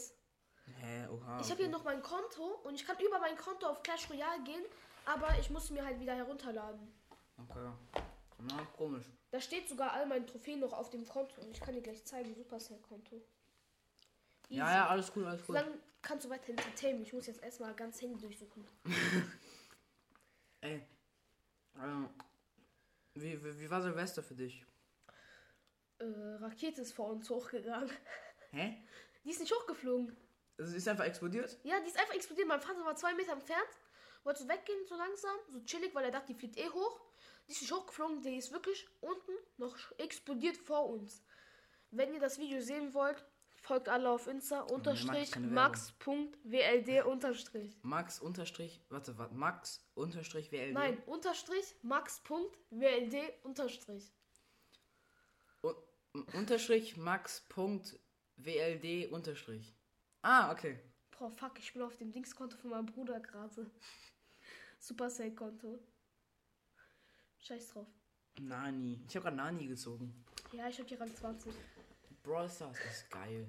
Hä, 0.65 1.07
oha. 1.07 1.39
Ich 1.41 1.49
habe 1.51 1.61
hier 1.61 1.69
noch 1.69 1.83
mein 1.83 2.01
Konto 2.01 2.43
und 2.63 2.75
ich 2.75 2.85
kann 2.85 2.97
über 2.99 3.19
mein 3.19 3.37
Konto 3.37 3.67
auf 3.67 3.83
Clash 3.83 4.09
Royale 4.09 4.43
gehen, 4.43 4.63
aber 5.05 5.37
ich 5.39 5.49
muss 5.49 5.69
mir 5.69 5.85
halt 5.85 5.99
wieder 5.99 6.15
herunterladen. 6.15 6.91
Okay. 7.37 7.69
Na, 8.39 8.65
komisch. 8.77 9.05
Da 9.31 9.39
steht 9.39 9.69
sogar 9.69 9.93
all 9.93 10.05
meine 10.05 10.25
Trophäen 10.25 10.59
noch 10.59 10.73
auf 10.73 10.89
dem 10.89 11.07
Konto 11.07 11.41
und 11.41 11.51
ich 11.51 11.59
kann 11.59 11.73
dir 11.73 11.81
gleich 11.81 12.03
zeigen, 12.05 12.33
Supercell-Konto. 12.35 13.21
Ja, 14.49 14.71
ja, 14.71 14.87
alles 14.87 15.11
gut, 15.11 15.25
alles 15.25 15.45
gut. 15.45 15.55
Dann 15.55 15.79
kannst 16.01 16.25
du 16.25 16.29
weiter 16.29 16.49
entertainen. 16.49 17.01
Ich 17.01 17.13
muss 17.13 17.27
jetzt 17.27 17.41
erstmal 17.41 17.73
ganz 17.73 18.01
Handy 18.01 18.19
durchsuchen. 18.19 18.67
Ey. 20.61 20.85
Ähm, 21.77 22.09
wie, 23.15 23.43
wie, 23.43 23.59
wie 23.59 23.69
war 23.69 23.81
Silvester 23.81 24.21
für 24.21 24.35
dich? 24.35 24.65
Äh, 25.99 26.05
Rakete 26.39 26.81
ist 26.81 26.93
vor 26.93 27.09
uns 27.09 27.29
hochgegangen. 27.29 27.89
Hä? 28.51 28.77
Die 29.23 29.29
ist 29.29 29.39
nicht 29.39 29.53
hochgeflogen. 29.53 30.15
Also, 30.57 30.71
sie 30.71 30.77
ist 30.77 30.87
einfach 30.87 31.05
explodiert? 31.05 31.57
Ja, 31.63 31.79
die 31.79 31.87
ist 31.87 31.99
einfach 31.99 32.13
explodiert. 32.13 32.47
Mein 32.47 32.61
Vater 32.61 32.85
war 32.85 32.95
zwei 32.95 33.13
Meter 33.13 33.33
entfernt, 33.33 33.69
wollte 34.23 34.47
weggehen, 34.47 34.85
so 34.87 34.95
langsam, 34.95 35.35
so 35.49 35.63
chillig, 35.65 35.93
weil 35.93 36.05
er 36.05 36.11
dachte, 36.11 36.33
die 36.33 36.39
fliegt 36.39 36.57
eh 36.57 36.69
hoch. 36.69 37.01
Die 37.47 37.51
ist 37.51 37.61
nicht 37.61 37.71
hochgeflogen, 37.73 38.21
die 38.21 38.37
ist 38.37 38.51
wirklich 38.51 38.87
unten 39.01 39.31
noch 39.57 39.77
explodiert 39.97 40.57
vor 40.57 40.89
uns. 40.89 41.23
Wenn 41.91 42.13
ihr 42.13 42.19
das 42.19 42.39
Video 42.39 42.59
sehen 42.59 42.93
wollt, 42.93 43.23
folgt 43.65 43.89
alle 43.89 44.09
auf 44.09 44.27
Insta, 44.27 44.61
unterstrich 44.61 45.35
max.wld 45.37 47.05
unterstrich. 47.05 47.77
Max 47.83 48.19
unterstrich, 48.19 48.81
warte, 48.89 49.17
warte, 49.17 49.35
Max 49.35 49.85
unterstrich 49.95 50.51
WLD. 50.51 50.73
Nein, 50.73 51.01
unterstrich 51.05 51.75
max.wld 51.81 53.15
unterstrich. 53.43 54.11
Un 55.61 56.23
unterstrich 56.33 56.95
Max 56.95 57.41
Punkt 57.49 57.99
WLD 58.37 59.11
unterstrich. 59.11 59.74
Ah, 60.27 60.51
okay. 60.51 60.79
Boah, 61.11 61.29
fuck, 61.29 61.59
ich 61.59 61.71
bin 61.71 61.83
auf 61.83 61.95
dem 61.97 62.11
Dingskonto 62.11 62.57
von 62.57 62.71
meinem 62.71 62.87
Bruder 62.87 63.19
gerade. 63.19 63.69
Supercell-Konto. 64.79 65.79
Scheiß 67.37 67.69
drauf. 67.69 67.87
Nani. 68.39 69.05
Ich 69.07 69.15
habe 69.15 69.25
gerade 69.25 69.37
Nani 69.37 69.67
gezogen. 69.67 70.25
Ja, 70.51 70.67
ich 70.67 70.79
hab 70.79 70.87
hier 70.87 70.99
Rang 70.99 71.15
20. 71.15 71.53
Brawl 72.23 72.49
Stars 72.49 72.79
ist 72.85 73.09
geil. 73.11 73.47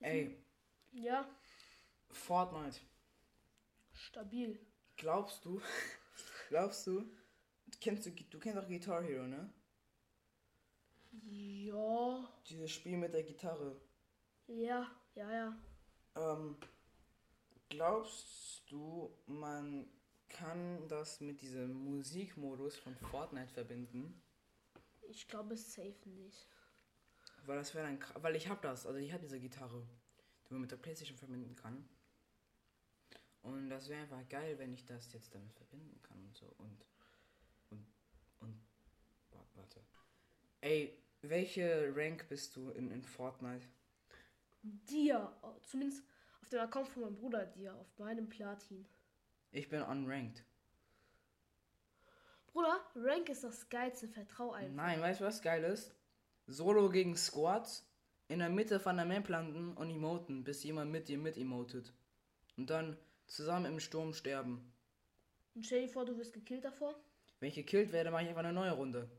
Ey, 0.00 0.42
Ja, 0.92 1.28
Fortnite. 2.10 2.80
stabil. 3.92 4.58
Glaubst 4.96 5.44
du? 5.44 5.60
glaubst 6.48 6.86
du? 6.86 7.04
Kennst 7.82 8.06
du, 8.06 8.10
du 8.12 8.38
kennst 8.38 8.58
auch 8.58 8.66
Guitar 8.66 9.02
Hero, 9.02 9.26
ne? 9.26 9.52
Ja, 11.12 12.28
Dieses 12.48 12.70
Spiel 12.70 12.96
mit 12.96 13.12
der 13.12 13.24
Gitarre. 13.24 13.78
ja, 14.46 14.90
ja, 15.14 15.30
ja. 15.32 15.54
Ähm, 16.16 16.56
glaubst 17.68 18.62
du, 18.70 19.10
man 19.26 19.86
kann 20.28 20.88
das 20.88 21.20
mit 21.20 21.42
diesem 21.42 21.72
Musikmodus 21.74 22.76
von 22.76 22.96
Fortnite 22.96 23.52
verbinden? 23.52 24.22
Ich 25.08 25.28
glaube 25.28 25.56
safe 25.56 26.08
nicht. 26.08 26.48
Weil 27.46 27.58
das 27.58 27.74
wäre 27.74 27.86
dann 27.86 27.98
weil 28.22 28.34
ich 28.36 28.48
habe 28.48 28.60
das, 28.62 28.86
also 28.86 28.98
ich 28.98 29.12
habe 29.12 29.22
diese 29.22 29.38
Gitarre, 29.38 29.86
die 30.48 30.52
man 30.54 30.62
mit 30.62 30.72
der 30.72 30.76
Playstation 30.78 31.16
verbinden 31.18 31.54
kann. 31.54 31.88
Und 33.42 33.68
das 33.70 33.88
wäre 33.88 34.02
einfach 34.02 34.26
geil, 34.28 34.58
wenn 34.58 34.72
ich 34.72 34.84
das 34.86 35.12
jetzt 35.12 35.34
damit 35.34 35.52
verbinden 35.54 36.00
kann 36.02 36.18
und 36.24 36.36
so 36.36 36.46
und 36.58 36.84
und 37.70 37.86
und 38.40 38.60
wa- 39.32 39.46
warte. 39.54 39.80
Ey, 40.62 40.98
welche 41.22 41.92
Rank 41.96 42.28
bist 42.28 42.56
du 42.56 42.70
in, 42.70 42.90
in 42.90 43.02
Fortnite? 43.04 43.66
Dir, 44.64 45.30
zumindest 45.62 46.02
auf 46.40 46.48
dem 46.48 46.60
Account 46.60 46.88
von 46.88 47.02
meinem 47.02 47.16
Bruder, 47.16 47.44
dir, 47.44 47.74
auf 47.74 47.98
meinem 47.98 48.28
Platin. 48.28 48.86
Ich 49.50 49.68
bin 49.68 49.82
unranked. 49.82 50.42
Bruder, 52.46 52.80
Rank 52.94 53.28
ist 53.28 53.44
das 53.44 53.68
geilste, 53.68 54.08
vertrau 54.08 54.52
einfach. 54.52 54.74
Nein, 54.74 55.00
weißt 55.00 55.20
du 55.20 55.24
was 55.24 55.42
geil 55.42 55.64
ist? 55.64 55.94
Solo 56.46 56.88
gegen 56.88 57.16
Squads, 57.16 57.86
in 58.28 58.38
der 58.38 58.48
Mitte 58.48 58.80
von 58.80 58.96
der 58.96 59.04
Map 59.04 59.28
landen 59.28 59.74
und 59.74 59.90
emoten, 59.90 60.44
bis 60.44 60.62
jemand 60.64 60.90
mit 60.90 61.08
dir 61.08 61.18
mit 61.18 61.36
emotet. 61.36 61.92
Und 62.56 62.70
dann 62.70 62.96
zusammen 63.26 63.66
im 63.66 63.80
Sturm 63.80 64.14
sterben. 64.14 64.72
Und 65.54 65.66
stell 65.66 65.82
dir 65.82 65.88
vor, 65.88 66.04
du 66.04 66.16
wirst 66.16 66.32
gekillt 66.32 66.64
davor. 66.64 66.94
Wenn 67.40 67.50
ich 67.50 67.54
gekillt 67.54 67.92
werde, 67.92 68.10
mache 68.10 68.22
ich 68.22 68.28
einfach 68.28 68.44
eine 68.44 68.52
neue 68.52 68.72
Runde. 68.72 69.10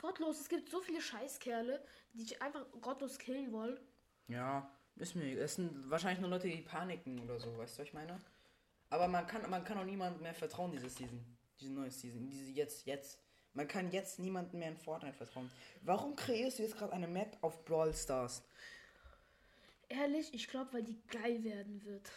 Gottlos, 0.00 0.40
es 0.40 0.48
gibt 0.48 0.70
so 0.70 0.80
viele 0.80 1.00
Scheißkerle, 1.00 1.84
die 2.14 2.18
dich 2.18 2.40
einfach 2.40 2.64
gottlos 2.80 3.18
killen 3.18 3.52
wollen. 3.52 3.78
Ja, 4.28 4.70
ist 4.96 5.14
mir. 5.14 5.38
Es 5.38 5.56
sind 5.56 5.90
wahrscheinlich 5.90 6.20
nur 6.20 6.30
Leute, 6.30 6.48
die 6.48 6.62
paniken 6.62 7.20
oder 7.20 7.38
so, 7.38 7.56
weißt 7.58 7.76
du, 7.76 7.82
was 7.82 7.88
ich 7.88 7.94
meine? 7.94 8.18
Aber 8.88 9.08
man 9.08 9.26
kann, 9.26 9.48
man 9.50 9.64
kann 9.64 9.78
auch 9.78 9.84
niemandem 9.84 10.22
mehr 10.22 10.34
vertrauen, 10.34 10.72
diese 10.72 10.88
Season. 10.88 11.24
Diese 11.60 11.72
neue 11.72 11.90
Season. 11.90 12.28
Diese 12.30 12.50
jetzt, 12.50 12.86
jetzt. 12.86 13.18
Man 13.52 13.68
kann 13.68 13.90
jetzt 13.90 14.18
niemandem 14.18 14.60
mehr 14.60 14.70
in 14.70 14.76
Fortnite 14.76 15.16
vertrauen. 15.16 15.50
Warum 15.82 16.16
kreierst 16.16 16.58
du 16.58 16.62
jetzt 16.62 16.76
gerade 16.76 16.92
eine 16.92 17.08
Map 17.08 17.36
auf 17.40 17.64
Brawl 17.64 17.92
Stars? 17.92 18.42
Ehrlich, 19.88 20.32
ich 20.32 20.48
glaube, 20.48 20.72
weil 20.72 20.84
die 20.84 21.00
geil 21.08 21.42
werden 21.44 21.84
wird. 21.84 22.10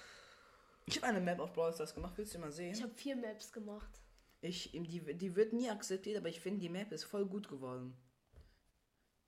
Ich 0.85 0.97
habe 0.97 1.07
eine 1.07 1.21
Map 1.21 1.39
auf 1.39 1.53
Brawl 1.53 1.73
Stars 1.73 1.93
gemacht, 1.93 2.13
willst 2.15 2.35
du 2.35 2.39
mal 2.39 2.51
sehen? 2.51 2.73
Ich 2.73 2.83
habe 2.83 2.93
vier 2.93 3.15
Maps 3.15 3.51
gemacht. 3.51 4.02
Ich, 4.43 4.71
die, 4.73 5.00
die 5.15 5.35
wird 5.38 5.53
nie 5.53 5.69
akzeptiert, 5.69 6.17
aber 6.17 6.27
ich 6.27 6.41
finde, 6.41 6.59
die 6.59 6.67
Map 6.67 6.91
ist 6.91 7.05
voll 7.05 7.25
gut 7.25 7.47
geworden. 7.47 7.95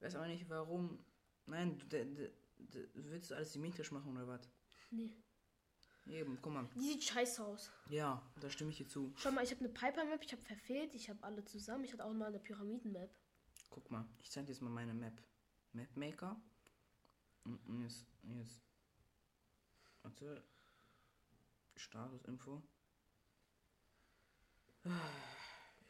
Weiß 0.02 0.16
aber 0.16 0.28
nicht, 0.28 0.50
warum. 0.50 1.00
Nein, 1.46 1.80
du, 1.88 2.30
willst 2.96 3.32
du 3.32 3.36
alles 3.36 3.54
symmetrisch 3.54 3.92
machen 3.92 4.12
oder 4.12 4.28
was? 4.28 4.50
Nee. 4.92 5.16
Eben, 6.08 6.38
guck 6.42 6.52
mal. 6.52 6.68
Die 6.76 6.82
sieht 6.82 7.04
scheiße 7.06 7.46
aus. 7.46 7.72
Ja, 7.90 8.22
da 8.42 8.50
stimme 8.50 8.72
ich 8.72 8.78
dir 8.78 8.90
zu. 8.90 9.14
Schau 9.16 9.32
mal, 9.32 9.46
ich 9.46 9.52
habe 9.52 9.62
eine 9.62 9.70
Piper-Map, 9.70 10.22
ich 10.22 10.34
habe 10.34 10.42
verfehlt, 10.42 10.94
ich 10.94 11.10
habe 11.10 11.24
alle 11.24 11.46
zusammen. 11.46 11.86
Ich 11.86 11.94
hatte 11.94 12.04
auch 12.04 12.14
mal 12.14 12.28
eine 12.28 12.40
Pyramiden-Map. 12.40 13.10
Guck 13.70 13.90
mal, 13.90 14.06
ich 14.22 14.30
zeige 14.30 14.48
dir 14.48 14.52
jetzt 14.52 14.62
mal 14.62 14.70
meine 14.70 14.94
Map. 14.94 15.24
Map 15.72 15.96
Maker. 15.96 16.36
Und 17.46 17.66
und 17.68 17.84
jetzt, 17.84 18.06
jetzt. 18.24 18.62
Warte. 20.04 20.44
Statusinfo. 21.78 22.62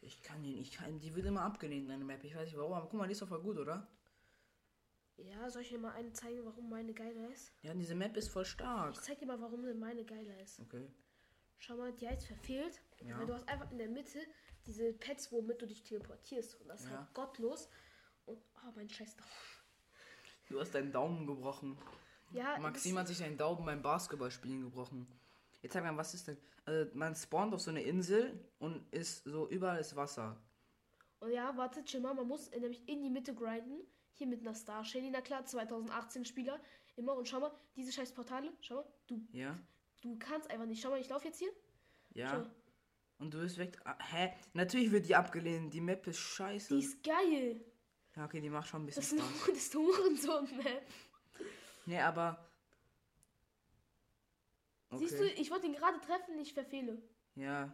Ich 0.00 0.22
kann 0.22 0.42
die 0.42 0.54
nicht, 0.54 0.74
kann, 0.74 0.98
die 1.00 1.14
wird 1.14 1.26
immer 1.26 1.42
abgelehnt, 1.42 1.88
meine 1.88 2.04
Map. 2.04 2.22
Ich 2.24 2.34
weiß 2.34 2.46
nicht 2.46 2.56
warum, 2.56 2.72
aber 2.72 2.86
guck 2.88 2.94
mal, 2.98 3.06
die 3.06 3.12
ist 3.12 3.22
doch 3.22 3.28
voll 3.28 3.42
gut, 3.42 3.58
oder? 3.58 3.86
Ja, 5.16 5.48
soll 5.50 5.62
ich 5.62 5.70
dir 5.70 5.78
mal 5.78 5.92
eine 5.92 6.12
zeigen, 6.12 6.44
warum 6.44 6.68
meine 6.68 6.92
geiler 6.92 7.30
ist? 7.30 7.52
Ja, 7.62 7.72
diese 7.74 7.94
Map 7.94 8.16
ist 8.16 8.28
voll 8.28 8.44
stark. 8.44 8.92
Ich 8.94 9.00
zeig 9.00 9.18
dir 9.18 9.26
mal, 9.26 9.40
warum 9.40 9.62
meine 9.78 10.04
geiler 10.04 10.38
ist. 10.40 10.60
Okay. 10.60 10.86
Schau 11.58 11.76
mal, 11.76 11.92
die 11.92 12.06
heißt 12.06 12.26
verfehlt. 12.26 12.82
Ja. 13.00 13.18
Weil 13.18 13.26
du 13.26 13.34
hast 13.34 13.48
einfach 13.48 13.70
in 13.70 13.78
der 13.78 13.88
Mitte 13.88 14.20
diese 14.66 14.92
Pets, 14.92 15.32
womit 15.32 15.62
du 15.62 15.66
dich 15.66 15.82
teleportierst. 15.84 16.60
Und 16.60 16.68
das 16.68 16.82
ist 16.82 16.90
Ja. 16.90 16.98
halt 16.98 17.14
gottlos. 17.14 17.70
Und, 18.26 18.38
oh, 18.56 18.72
mein 18.74 18.88
Scheiß 18.90 19.16
Daumen. 19.16 19.30
Du 20.48 20.60
hast 20.60 20.74
deinen 20.74 20.92
Daumen 20.92 21.26
gebrochen. 21.26 21.78
Ja, 22.32 22.58
Maxim 22.58 22.98
hat 22.98 23.08
sich 23.08 23.18
seinen 23.18 23.38
Daumen 23.38 23.64
beim 23.64 23.82
Basketballspielen 23.82 24.62
gebrochen. 24.62 25.06
Jetzt 25.66 25.72
sag 25.72 25.82
mal, 25.82 25.96
was 25.96 26.14
ist 26.14 26.28
denn? 26.28 26.36
Also, 26.64 26.88
man 26.94 27.16
spawnt 27.16 27.52
auf 27.52 27.60
so 27.60 27.70
eine 27.72 27.82
Insel 27.82 28.38
und 28.60 28.86
ist 28.94 29.24
so 29.24 29.48
überall 29.48 29.80
ist 29.80 29.96
Wasser. 29.96 30.40
Und 31.18 31.32
ja, 31.32 31.56
warte, 31.56 31.84
chill 31.84 31.98
mal, 31.98 32.14
man 32.14 32.28
muss 32.28 32.52
nämlich 32.52 32.88
in 32.88 33.02
die 33.02 33.10
Mitte 33.10 33.34
grinden. 33.34 33.80
Hier 34.12 34.28
mit 34.28 34.42
einer 34.42 34.54
Star 34.54 34.84
Shelly, 34.84 35.10
na 35.10 35.22
klar, 35.22 35.44
2018 35.44 36.24
Spieler. 36.24 36.60
Immer. 36.94 37.16
Und 37.16 37.26
schau 37.28 37.40
mal, 37.40 37.50
diese 37.74 37.90
scheiß 37.90 38.12
Portale, 38.12 38.52
schau 38.60 38.76
mal, 38.76 38.84
du, 39.08 39.26
Ja? 39.32 39.58
du 40.02 40.16
kannst 40.20 40.48
einfach 40.52 40.66
nicht. 40.66 40.80
Schau 40.80 40.90
mal, 40.90 41.00
ich 41.00 41.08
laufe 41.08 41.26
jetzt 41.26 41.40
hier. 41.40 41.50
Ja. 42.14 42.48
Und 43.18 43.34
du 43.34 43.40
bist 43.40 43.58
weg. 43.58 43.80
Ah, 43.84 43.98
hä? 44.12 44.32
Natürlich 44.52 44.92
wird 44.92 45.08
die 45.08 45.16
abgelehnt. 45.16 45.74
Die 45.74 45.80
Map 45.80 46.06
ist 46.06 46.18
scheiße. 46.20 46.74
die 46.74 46.84
ist 46.84 47.02
geil. 47.02 47.60
ja, 48.14 48.24
okay, 48.24 48.40
die 48.40 48.50
macht 48.50 48.68
schon 48.68 48.84
ein 48.84 48.86
bisschen 48.86 49.18
Das 49.18 49.26
ist 49.26 49.40
eine 49.44 49.52
das 49.56 49.64
ist 49.64 49.74
eine 49.74 49.84
Hurensohn-Map. 49.84 50.82
Nee, 51.86 51.98
aber. 51.98 52.45
Siehst 54.92 55.18
du, 55.18 55.24
ich 55.24 55.50
wollte 55.50 55.66
ihn 55.66 55.74
gerade 55.74 56.00
treffen, 56.00 56.38
ich 56.38 56.54
verfehle. 56.54 57.02
Ja. 57.34 57.72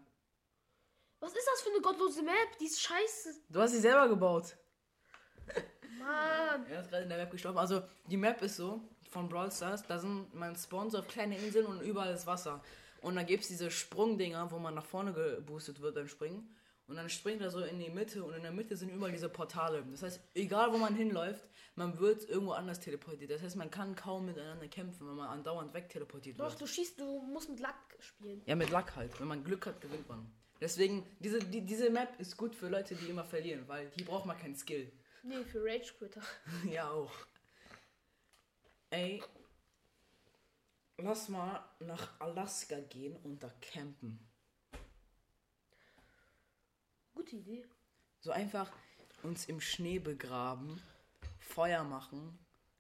Was 1.20 1.34
ist 1.34 1.46
das 1.46 1.60
für 1.62 1.70
eine 1.70 1.80
gottlose 1.80 2.22
Map? 2.22 2.58
Die 2.58 2.64
ist 2.64 2.80
scheiße. 2.80 3.42
Du 3.48 3.60
hast 3.60 3.72
sie 3.72 3.80
selber 3.80 4.08
gebaut. 4.08 4.56
Mann. 5.98 6.66
Er 6.66 6.80
ist 6.80 6.90
gerade 6.90 7.04
in 7.04 7.08
der 7.08 7.18
Map 7.18 7.30
gestorben. 7.30 7.58
Also, 7.58 7.82
die 8.06 8.16
Map 8.16 8.42
ist 8.42 8.56
so, 8.56 8.80
von 9.12 9.28
Brawl 9.28 9.52
Stars, 9.52 9.86
da 9.86 9.98
sind 9.98 10.34
man 10.34 10.56
spawnt 10.56 10.92
so 10.92 10.98
auf 10.98 11.06
kleine 11.06 11.36
Inseln 11.36 11.66
und 11.66 11.82
überall 11.82 12.12
ist 12.12 12.26
Wasser. 12.26 12.62
Und 13.02 13.16
dann 13.16 13.26
gibt 13.26 13.42
es 13.42 13.48
diese 13.48 13.70
Sprungdinger, 13.70 14.50
wo 14.50 14.58
man 14.58 14.74
nach 14.74 14.84
vorne 14.84 15.12
geboostet 15.12 15.80
wird 15.80 15.94
beim 15.94 16.08
Springen. 16.08 16.56
Und 16.86 16.96
dann 16.96 17.08
springt 17.08 17.40
er 17.40 17.50
so 17.50 17.60
in 17.60 17.78
die 17.78 17.90
Mitte 17.90 18.24
und 18.24 18.34
in 18.34 18.42
der 18.42 18.50
Mitte 18.50 18.76
sind 18.76 18.90
überall 18.90 19.12
diese 19.12 19.28
Portale. 19.28 19.84
Das 19.90 20.02
heißt, 20.02 20.20
egal 20.34 20.72
wo 20.72 20.78
man 20.78 20.94
hinläuft, 20.94 21.48
man 21.74 21.98
wird 21.98 22.28
irgendwo 22.28 22.52
anders 22.52 22.80
teleportiert. 22.80 23.30
Das 23.30 23.42
heißt, 23.42 23.56
man 23.56 23.70
kann 23.70 23.94
kaum 23.94 24.26
miteinander 24.26 24.68
kämpfen, 24.68 25.08
wenn 25.08 25.14
man 25.14 25.28
andauernd 25.28 25.72
wegteleportiert 25.72 26.38
Doch, 26.38 26.50
wird. 26.50 26.60
du 26.60 26.66
schießt, 26.66 27.00
du 27.00 27.22
musst 27.22 27.48
mit 27.48 27.60
Lack 27.60 27.96
spielen. 28.00 28.42
Ja, 28.46 28.56
mit 28.56 28.70
Lack 28.70 28.94
halt. 28.96 29.18
Wenn 29.20 29.28
man 29.28 29.42
Glück 29.44 29.66
hat, 29.66 29.80
gewinnt 29.80 30.08
man. 30.08 30.30
Deswegen, 30.60 31.04
diese, 31.18 31.40
die, 31.40 31.62
diese 31.62 31.90
Map 31.90 32.20
ist 32.20 32.36
gut 32.36 32.54
für 32.54 32.68
Leute, 32.68 32.94
die 32.94 33.06
immer 33.06 33.24
verlieren, 33.24 33.66
weil 33.66 33.90
hier 33.96 34.04
braucht 34.04 34.26
man 34.26 34.38
keinen 34.38 34.54
Skill. 34.54 34.92
Nee, 35.22 35.44
für 35.44 35.64
Rage 35.64 35.92
Quitter. 35.98 36.22
ja, 36.70 36.90
auch. 36.90 37.12
Ey, 38.90 39.22
lass 40.98 41.28
mal 41.28 41.64
nach 41.80 42.20
Alaska 42.20 42.78
gehen 42.80 43.16
und 43.24 43.42
da 43.42 43.50
campen. 43.60 44.31
Gute 47.14 47.36
Idee. 47.36 47.64
So 48.20 48.30
einfach 48.30 48.70
uns 49.22 49.46
im 49.46 49.60
Schnee 49.60 49.98
begraben, 49.98 50.80
Feuer 51.40 51.84
machen. 51.84 52.38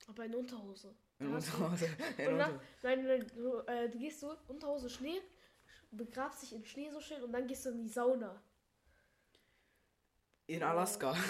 Aber 0.08 0.24
in 0.24 0.34
Unterhose. 0.34 0.94
In 1.18 1.32
Unterhose. 1.34 1.88
In 2.18 2.28
Und 2.28 2.38
dann, 2.38 2.60
nein, 2.82 3.04
nein, 3.06 3.26
du, 3.34 3.58
äh, 3.66 3.88
du 3.88 3.98
gehst 3.98 4.20
so, 4.20 4.36
Unterhose 4.48 4.90
Schnee, 4.90 5.20
begrabst 5.90 6.42
dich 6.42 6.52
im 6.54 6.64
Schnee 6.64 6.90
so 6.90 7.00
schön 7.00 7.22
und 7.22 7.32
dann 7.32 7.46
gehst 7.46 7.64
du 7.66 7.70
in 7.70 7.78
die 7.82 7.88
Sauna. 7.88 8.42
in 10.46 10.62
Alaska. 10.62 11.14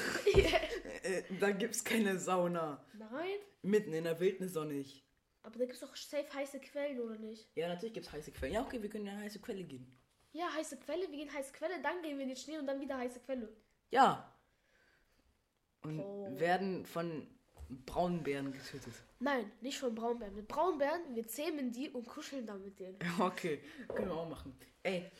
Äh, 1.04 1.24
da 1.40 1.50
gibt's 1.50 1.82
keine 1.82 2.16
Sauna. 2.16 2.84
Nein, 2.92 3.38
Mitten 3.62 3.92
in 3.92 4.04
der 4.04 4.20
Wildnis 4.20 4.52
doch 4.52 4.64
nicht. 4.64 5.04
aber 5.42 5.58
da 5.58 5.64
gibt 5.64 5.72
es 5.74 5.80
doch 5.80 5.96
safe 5.96 6.32
heiße 6.32 6.60
Quellen, 6.60 7.00
oder 7.00 7.16
nicht? 7.18 7.48
Ja, 7.56 7.66
natürlich 7.66 7.94
gibt's 7.94 8.12
heiße 8.12 8.30
Quellen. 8.30 8.54
Ja, 8.54 8.62
okay, 8.62 8.80
wir 8.80 8.88
können 8.88 9.06
in 9.08 9.12
eine 9.12 9.22
heiße 9.22 9.40
Quelle 9.40 9.64
gehen. 9.64 9.84
Ja, 10.32 10.52
heiße 10.54 10.78
Quelle, 10.78 11.02
wir 11.10 11.18
gehen 11.18 11.32
heiße 11.32 11.52
Quelle, 11.52 11.80
dann 11.82 12.00
gehen 12.02 12.16
wir 12.16 12.22
in 12.22 12.28
den 12.30 12.36
Schnee 12.36 12.58
und 12.58 12.66
dann 12.66 12.80
wieder 12.80 12.96
heiße 12.96 13.20
Quelle. 13.20 13.48
Ja. 13.90 14.32
Und 15.82 16.00
Oh. 16.00 16.28
werden 16.38 16.86
von 16.86 17.26
Braunbären 17.86 18.52
getötet. 18.52 18.94
Nein, 19.18 19.50
nicht 19.60 19.78
von 19.78 19.94
Braunbären. 19.94 20.34
Mit 20.34 20.48
Braunbären, 20.48 21.14
wir 21.14 21.26
zähmen 21.26 21.72
die 21.72 21.90
und 21.90 22.06
kuscheln 22.06 22.46
dann 22.46 22.62
mit 22.64 22.78
denen. 22.78 22.98
Okay, 23.20 23.62
können 23.88 24.08
wir 24.08 24.14
auch 24.16 24.28
machen. 24.28 24.56
Ey. 24.82 25.10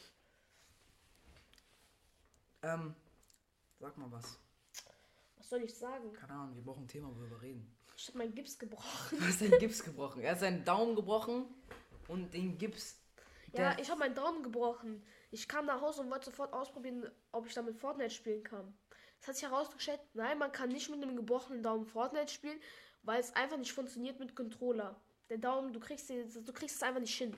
Ähm, 2.63 2.95
sag 3.81 3.97
mal 3.99 4.11
was. 4.13 4.39
Was 5.37 5.49
soll 5.51 5.63
ich 5.65 5.75
sagen? 5.75 6.13
Keine 6.13 6.33
Ahnung, 6.33 6.55
wir 6.57 6.63
brauchen 6.63 6.85
ein 6.85 6.89
Thema, 6.89 7.09
worüber 7.09 7.31
wir 7.31 7.43
reden. 7.43 7.67
Ich 7.97 8.09
hab 8.09 8.15
meinen 8.15 8.35
Gips 8.35 8.59
gebrochen. 8.59 8.87
Du 9.19 9.25
hast 9.25 9.41
deinen 9.43 9.59
Gips 9.59 9.83
gebrochen. 9.85 10.23
Er 10.23 10.33
hat 10.33 10.41
seinen 10.41 10.65
Daumen 10.65 10.95
gebrochen 10.97 11.47
und 12.09 12.33
den 12.33 12.57
Gips. 12.57 12.97
Ja, 13.53 13.77
ich 13.79 13.91
habe 13.91 14.01
meinen 14.01 14.15
Daumen 14.15 14.43
gebrochen. 14.43 15.05
Ich 15.31 15.47
kam 15.49 15.67
nach 15.67 15.81
Hause 15.81 16.03
und 16.03 16.11
wollte 16.11 16.27
sofort 16.27 16.53
ausprobieren, 16.53 17.11
ob 17.33 17.47
ich 17.47 17.55
damit 17.55 17.77
Fortnite 17.77 18.11
spielen 18.11 18.43
kann. 18.43 18.75
Es 19.21 19.29
hat 19.29 19.37
sich 19.37 19.49
herausgestellt, 19.49 20.01
nein, 20.15 20.39
man 20.39 20.51
kann 20.51 20.71
nicht 20.71 20.91
mit 20.91 21.03
einem 21.03 21.17
gebrochenen 21.17 21.63
Daumen 21.63 21.87
Fortnite 21.87 22.33
spielen, 22.33 22.59
weil 23.03 23.21
es 23.21 23.35
einfach 23.37 23.57
nicht 23.57 23.73
funktioniert 23.73 24.19
mit 24.19 24.35
Controller. 24.35 25.01
Der 25.29 25.39
Daumen, 25.39 25.73
du 25.73 25.81
kriegst, 25.81 26.09
den, 26.09 26.29
du 26.29 26.53
kriegst 26.53 26.77
es 26.77 26.83
einfach 26.83 27.01
nicht 27.01 27.17
hin. 27.17 27.37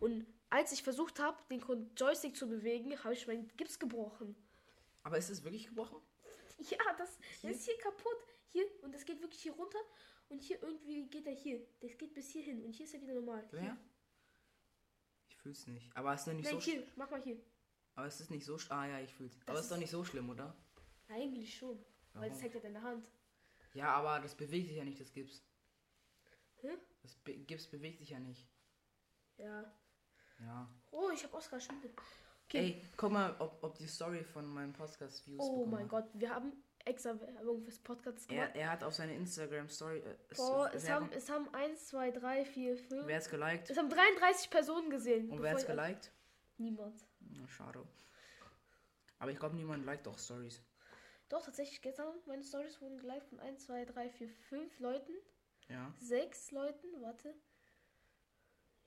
Und 0.00 0.26
als 0.48 0.72
ich 0.72 0.82
versucht 0.82 1.20
habe, 1.20 1.36
den 1.50 1.62
Joystick 1.96 2.36
zu 2.36 2.48
bewegen, 2.48 2.92
habe 3.04 3.14
ich 3.14 3.26
meinen 3.26 3.48
Gips 3.56 3.78
gebrochen. 3.78 4.34
Aber 5.02 5.18
ist 5.18 5.30
es 5.30 5.42
wirklich 5.44 5.66
gebrochen? 5.68 6.00
Ja, 6.68 6.76
das, 6.98 7.16
das 7.40 7.52
ist 7.52 7.64
hier 7.64 7.78
kaputt. 7.78 8.18
Hier, 8.52 8.66
und 8.82 8.94
das 8.94 9.06
geht 9.06 9.22
wirklich 9.22 9.40
hier 9.40 9.52
runter. 9.52 9.78
Und 10.28 10.42
hier 10.42 10.62
irgendwie 10.62 11.06
geht 11.06 11.26
er 11.26 11.32
hier. 11.32 11.66
Das 11.80 11.96
geht 11.96 12.12
bis 12.12 12.28
hier 12.28 12.42
hin. 12.42 12.62
Und 12.62 12.74
hier 12.74 12.84
ist 12.84 12.92
er 12.92 13.00
wieder 13.00 13.14
normal. 13.14 13.48
Wer? 13.50 13.62
Hier. 13.62 13.76
Fühl's 15.42 15.66
nicht. 15.66 15.94
Aber 15.96 16.12
es 16.14 16.26
ist 16.26 16.34
nicht 16.34 16.44
Nein, 16.44 16.54
so. 16.54 16.60
hier, 16.60 16.86
mach 16.96 17.10
mal 17.10 17.20
hier. 17.22 17.36
Aber 17.94 18.06
es 18.06 18.20
ist 18.20 18.30
nicht 18.30 18.44
so. 18.44 18.58
Ah 18.68 18.86
ja, 18.86 19.00
ich 19.00 19.12
fühl's. 19.14 19.34
Aber 19.46 19.52
Das 19.52 19.60
es 19.60 19.64
ist 19.66 19.72
doch 19.72 19.78
nicht 19.78 19.90
so 19.90 20.04
schlimm, 20.04 20.28
oder? 20.30 20.54
Eigentlich 21.08 21.56
schon. 21.56 21.78
Weil 22.12 22.28
das 22.28 22.38
Warum? 22.38 22.42
hängt 22.42 22.54
ja 22.54 22.60
deine 22.60 22.82
Hand. 22.82 23.08
Ja, 23.74 23.92
aber 23.94 24.20
das 24.20 24.34
bewegt 24.34 24.68
sich 24.68 24.76
ja 24.76 24.84
nicht, 24.84 25.00
das 25.00 25.12
Gips. 25.12 25.42
Hä? 26.60 26.76
Das 27.02 27.14
Be 27.16 27.34
Gips 27.38 27.66
bewegt 27.68 27.98
sich 27.98 28.10
ja 28.10 28.18
nicht. 28.18 28.48
Ja. 29.38 29.72
Ja. 30.40 30.68
Oh, 30.90 31.10
ich 31.12 31.22
habe 31.24 31.34
Oscar 31.36 31.60
Schmiede. 31.60 31.90
Okay. 32.46 32.58
Ey, 32.58 32.82
guck 32.96 33.12
mal, 33.12 33.34
ob, 33.38 33.62
ob 33.62 33.78
die 33.78 33.86
Story 33.86 34.24
von 34.24 34.46
meinem 34.46 34.72
Podcast 34.72 35.26
Views 35.26 35.40
oh 35.40 35.64
bekommen 35.64 35.70
mein. 35.70 35.88
Gott, 35.88 36.08
wir 36.14 36.34
haben 36.34 36.52
extra 36.84 37.18
Werbung 37.20 37.62
fürs 37.62 37.78
Podcast 37.78 38.30
Er, 38.30 38.36
gemacht. 38.36 38.50
er 38.56 38.70
hat 38.70 38.84
auf 38.84 38.94
seine 38.94 39.14
Instagram 39.14 39.68
Story. 39.68 39.98
Äh, 39.98 40.16
es- 40.30 40.38
Boah, 40.38 40.70
es 40.74 40.88
haben, 40.88 41.10
es 41.12 41.28
haben 41.30 41.52
1, 41.54 41.88
2, 41.88 42.10
3, 42.10 42.44
4, 42.44 42.76
5. 42.76 43.06
Wer 43.06 43.16
hat's 43.16 43.28
geliked? 43.28 43.70
Es 43.70 43.76
haben 43.76 43.88
33 43.90 44.50
Personen 44.50 44.90
gesehen. 44.90 45.30
Und 45.30 45.42
wer 45.42 45.52
hat's 45.52 45.66
geliked? 45.66 46.12
Niemand. 46.56 47.06
Na, 47.20 47.46
schade. 47.48 47.86
Aber 49.18 49.30
ich 49.30 49.38
glaube, 49.38 49.56
niemand 49.56 49.84
liked 49.84 50.08
auch 50.08 50.18
Stories. 50.18 50.62
Doch, 51.28 51.44
tatsächlich 51.44 51.80
gestern, 51.82 52.14
meine 52.26 52.42
Stories 52.42 52.80
wurden 52.80 52.98
geliked 52.98 53.26
von 53.28 53.38
1, 53.40 53.66
2, 53.66 53.84
3, 53.84 54.08
4, 54.10 54.28
5 54.28 54.78
Leuten. 54.80 55.12
Ja. 55.68 55.94
6 55.98 56.50
Leuten, 56.50 56.86
warte. 57.00 57.34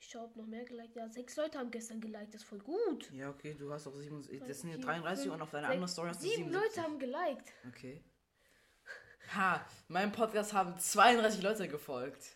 Ich 0.06 0.18
ob 0.18 0.36
noch 0.36 0.46
mehr 0.46 0.66
geliked. 0.66 0.96
Ja, 0.96 1.08
6 1.08 1.38
Leute 1.38 1.58
haben 1.58 1.72
gestern 1.72 2.02
geliked, 2.02 2.34
das 2.34 2.42
ist 2.42 2.48
voll 2.48 2.60
gut. 2.60 3.10
Ja, 3.14 3.30
okay, 3.30 3.54
du 3.54 3.72
hast 3.72 3.88
auch 3.88 3.96
77. 3.96 4.44
Das 4.46 4.60
sind 4.60 4.70
ja 4.70 4.76
Vier, 4.76 4.86
33 4.86 5.24
fünf, 5.24 5.36
und 5.36 5.42
auf 5.42 5.52
deiner 5.52 5.68
sechs, 5.68 5.74
anderen 5.74 5.92
Story 5.92 6.10
hast 6.10 6.24
du 6.24 6.28
7 6.28 6.36
77. 6.52 6.62
Leute 6.62 6.84
haben 6.84 7.00
geliked. 7.00 7.54
Okay. 7.70 8.04
Ha, 9.34 9.66
meinem 9.88 10.12
Podcast 10.12 10.54
haben 10.54 10.78
32 10.78 11.42
Leute 11.42 11.68
gefolgt. 11.70 12.36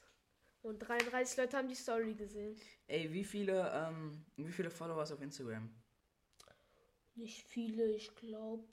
Und 0.62 0.80
33 0.80 1.38
Leute 1.38 1.58
haben 1.58 1.68
die 1.68 1.76
Story 1.76 2.14
gesehen. 2.16 2.58
Ey, 2.88 3.12
wie 3.12 3.26
viele, 3.26 3.70
ähm, 3.74 4.26
wie 4.38 4.52
viele 4.52 4.70
Follower 4.70 5.02
hast 5.02 5.10
du 5.10 5.16
auf 5.16 5.22
Instagram? 5.22 5.70
Nicht 7.16 7.46
viele, 7.48 7.92
ich 7.92 8.16
glaube. 8.16 8.66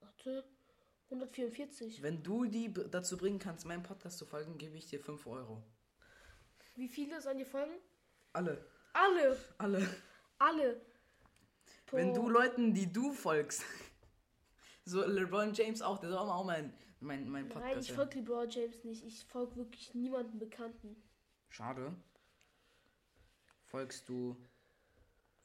Warte. 0.00 0.44
144. 1.04 2.02
Wenn 2.02 2.22
du 2.22 2.46
die 2.46 2.72
dazu 2.72 3.16
bringen 3.16 3.38
kannst, 3.38 3.64
meinem 3.64 3.82
Podcast 3.82 4.18
zu 4.18 4.26
folgen, 4.26 4.58
gebe 4.58 4.76
ich 4.76 4.86
dir 4.86 4.98
5 4.98 5.26
Euro. 5.26 5.62
Wie 6.74 6.88
viele 6.88 7.20
sollen 7.20 7.38
die 7.38 7.44
folgen? 7.44 7.72
Alle. 8.32 8.64
Alle. 8.92 9.38
Alle. 9.58 9.88
Alle. 10.38 10.80
Wenn 11.90 12.12
Boah. 12.12 12.20
du 12.20 12.28
Leuten, 12.30 12.74
die 12.74 12.90
du 12.90 13.12
folgst, 13.12 13.64
so 14.84 15.04
LeBron 15.04 15.52
James 15.52 15.82
auch, 15.82 15.98
der 15.98 16.10
soll 16.10 16.18
auch 16.18 16.44
mein, 16.44 16.72
mein, 17.00 17.28
mein 17.28 17.48
Podcast 17.48 17.74
Nein, 17.74 17.80
ich 17.80 17.92
folge 17.92 18.18
LeBron 18.18 18.48
James 18.48 18.84
nicht. 18.84 19.04
Ich 19.04 19.24
folge 19.26 19.56
wirklich 19.56 19.94
niemanden 19.94 20.38
Bekannten. 20.38 20.96
Schade. 21.50 21.94
Folgst 23.66 24.08
du. 24.08 24.36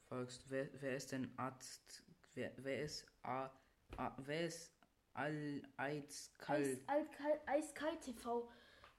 Folgst 0.08 0.50
wer, 0.50 0.70
wer 0.82 0.96
ist 0.96 1.12
denn 1.12 1.34
Arzt? 1.38 2.04
Wer, 2.34 2.54
wer 2.58 2.84
ist 2.84 3.06
A, 3.24 3.50
A 3.98 4.16
wer 4.20 4.48
ist 4.48 4.72
Al 5.14 5.62
Eiskalt? 5.76 6.84
Eis, 6.88 7.08
Eiskalt, 7.10 7.42
Eiskalt 7.46 8.02
TV. 8.02 8.50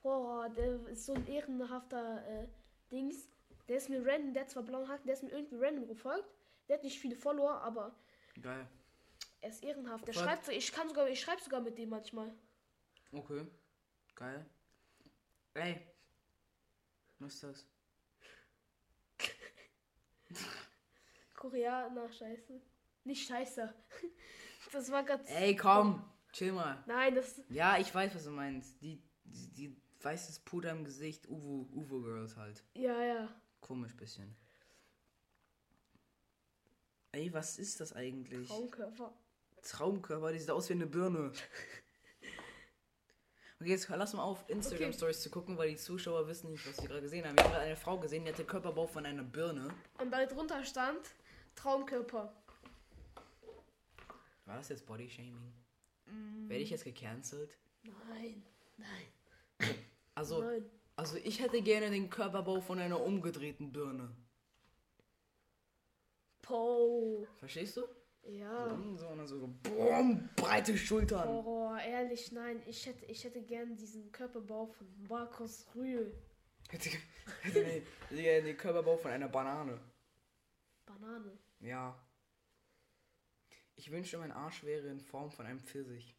Boah, 0.02 0.48
der 0.48 0.86
ist 0.88 1.06
so 1.06 1.14
ein 1.14 1.26
ehrenhafter 1.26 2.26
äh, 2.26 2.48
Dings. 2.90 3.28
Der 3.68 3.76
ist 3.76 3.88
mir 3.88 4.04
random, 4.04 4.32
der 4.32 4.42
hat 4.42 4.50
zwar 4.50 4.62
blauen 4.62 4.88
Haken, 4.88 5.06
der 5.06 5.14
ist 5.14 5.22
mir 5.22 5.30
irgendwie 5.30 5.56
random 5.56 5.86
gefolgt. 5.86 6.28
Der 6.68 6.76
hat 6.76 6.84
nicht 6.84 6.98
viele 6.98 7.16
Follower, 7.16 7.60
aber 7.60 7.94
Geil. 8.40 8.66
er 9.40 9.50
ist 9.50 9.62
ehrenhaft. 9.62 10.06
Der 10.06 10.12
schreibt 10.12 10.44
so, 10.44 10.52
ich 10.52 10.72
kann 10.72 10.88
sogar, 10.88 11.08
ich 11.08 11.20
schreibe 11.20 11.42
sogar 11.42 11.60
mit 11.60 11.76
dem 11.78 11.90
manchmal. 11.90 12.32
Okay. 13.12 13.46
Geil. 14.14 14.46
Ey. 15.54 15.86
Was 17.18 17.34
ist 17.34 17.42
das? 17.42 17.66
Koreaner, 21.34 22.10
scheiße. 22.10 22.60
Nicht 23.04 23.26
scheiße. 23.26 23.74
Das 24.70 24.92
war 24.92 25.02
ganz. 25.02 25.26
Ey, 25.30 25.56
komm. 25.56 26.04
Chill 26.30 26.52
mal. 26.52 26.84
Nein, 26.86 27.14
das. 27.14 27.40
Ja, 27.48 27.78
ich 27.78 27.94
weiß, 27.94 28.14
was 28.14 28.24
du 28.24 28.30
meinst. 28.32 28.78
Die, 28.82 29.02
die, 29.24 29.48
die 29.54 29.82
weißes 30.00 30.40
Puder 30.40 30.70
im 30.70 30.84
Gesicht, 30.84 31.28
Uvo, 31.28 31.68
Uvo 31.72 32.00
Girls 32.00 32.36
halt. 32.36 32.62
Ja, 32.74 33.02
ja. 33.02 33.28
Komisch 33.60 33.96
bisschen. 33.96 34.36
Ey, 37.12 37.32
was 37.32 37.58
ist 37.58 37.80
das 37.80 37.92
eigentlich? 37.92 38.48
Traumkörper. 38.48 39.12
Traumkörper, 39.62 40.32
die 40.32 40.38
sieht 40.38 40.50
aus 40.50 40.68
wie 40.68 40.74
eine 40.74 40.86
Birne. 40.86 41.32
Okay, 43.60 43.70
jetzt 43.70 43.88
lass 43.88 44.12
mal 44.12 44.22
auf 44.22 44.48
Instagram 44.48 44.90
Okay. 44.90 44.96
Stories 44.96 45.20
zu 45.20 45.30
gucken, 45.30 45.58
weil 45.58 45.70
die 45.70 45.76
Zuschauer 45.76 46.28
wissen 46.28 46.52
nicht, 46.52 46.64
was 46.64 46.76
sie 46.76 46.86
gerade 46.86 47.02
gesehen 47.02 47.26
haben. 47.26 47.36
Wir 47.36 47.42
haben 47.42 47.50
gerade 47.50 47.64
eine 47.64 47.76
Frau 47.76 47.98
gesehen, 47.98 48.24
die 48.24 48.30
hatte 48.30 48.44
Körperbau 48.44 48.86
von 48.86 49.04
einer 49.04 49.24
Birne. 49.24 49.74
Und 49.98 50.12
da 50.12 50.24
drunter 50.26 50.62
stand 50.62 51.00
Traumkörper. 51.56 52.32
War 54.44 54.56
das 54.56 54.68
jetzt 54.68 54.86
Bodyshaming? 54.86 55.52
Mm. 56.06 56.48
Werde 56.48 56.62
ich 56.62 56.70
jetzt 56.70 56.84
gecancelt? 56.84 57.58
Nein, 57.82 58.44
nein, 58.76 59.74
Also, 60.18 60.42
nein. 60.42 60.68
Also 60.96 61.16
ich 61.18 61.40
hätte 61.40 61.62
gerne 61.62 61.90
den 61.90 62.10
Körperbau 62.10 62.60
von 62.60 62.80
einer 62.80 63.00
umgedrehten 63.00 63.70
Birne. 63.70 64.10
Po. 66.42 67.24
Verstehst 67.36 67.76
du? 67.76 67.82
Ja. 68.24 68.68
So, 68.96 69.06
und 69.06 69.18
dann 69.18 69.26
so, 69.28 69.38
so 69.38 69.46
boom, 69.46 70.28
breite 70.34 70.76
Schultern. 70.76 71.28
Oh, 71.28 71.76
ehrlich, 71.76 72.32
nein. 72.32 72.60
Ich 72.66 72.84
hätte, 72.84 73.04
ich 73.04 73.22
hätte 73.22 73.40
gern 73.42 73.76
diesen 73.76 74.10
Körperbau 74.10 74.66
von 74.66 74.88
Markus 75.08 75.68
Rühl. 75.76 76.12
Hätte, 76.68 76.90
hätte 77.42 77.64
den, 77.64 77.86
den, 78.10 78.44
den 78.44 78.56
Körperbau 78.56 78.96
von 78.96 79.12
einer 79.12 79.28
Banane. 79.28 79.78
Banane. 80.84 81.38
Ja. 81.60 81.96
Ich 83.76 83.88
wünschte, 83.92 84.18
mein 84.18 84.32
Arsch 84.32 84.64
wäre 84.64 84.88
in 84.88 84.98
Form 84.98 85.30
von 85.30 85.46
einem 85.46 85.60
Pfirsich. 85.60 86.16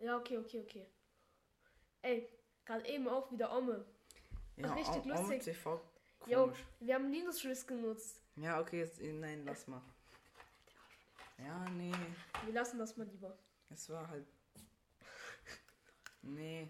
Ja, 0.00 0.16
okay, 0.16 0.38
okay, 0.38 0.60
okay. 0.62 0.86
Ey, 2.04 2.28
gerade 2.66 2.86
eben 2.86 3.08
auch 3.08 3.32
wieder 3.32 3.50
Omme. 3.56 3.82
Ja, 4.56 4.74
Richtig 4.74 4.96
Om- 5.02 5.08
lustig. 5.08 5.38
Om 5.38 5.40
TV, 5.40 5.80
Jo, 6.26 6.52
wir 6.80 6.94
haben 6.94 7.10
Linus 7.10 7.40
Schluss 7.40 7.66
genutzt. 7.66 8.20
Ja, 8.36 8.60
okay, 8.60 8.80
jetzt, 8.80 9.00
nein, 9.00 9.42
lass 9.46 9.66
mal. 9.66 9.80
Ja, 11.38 11.64
nee, 11.70 11.92
Wir 12.44 12.52
lassen 12.52 12.78
das 12.78 12.96
mal 12.98 13.06
lieber. 13.06 13.36
es 13.70 13.88
war 13.88 14.06
halt. 14.08 14.26
Nee, 16.20 16.68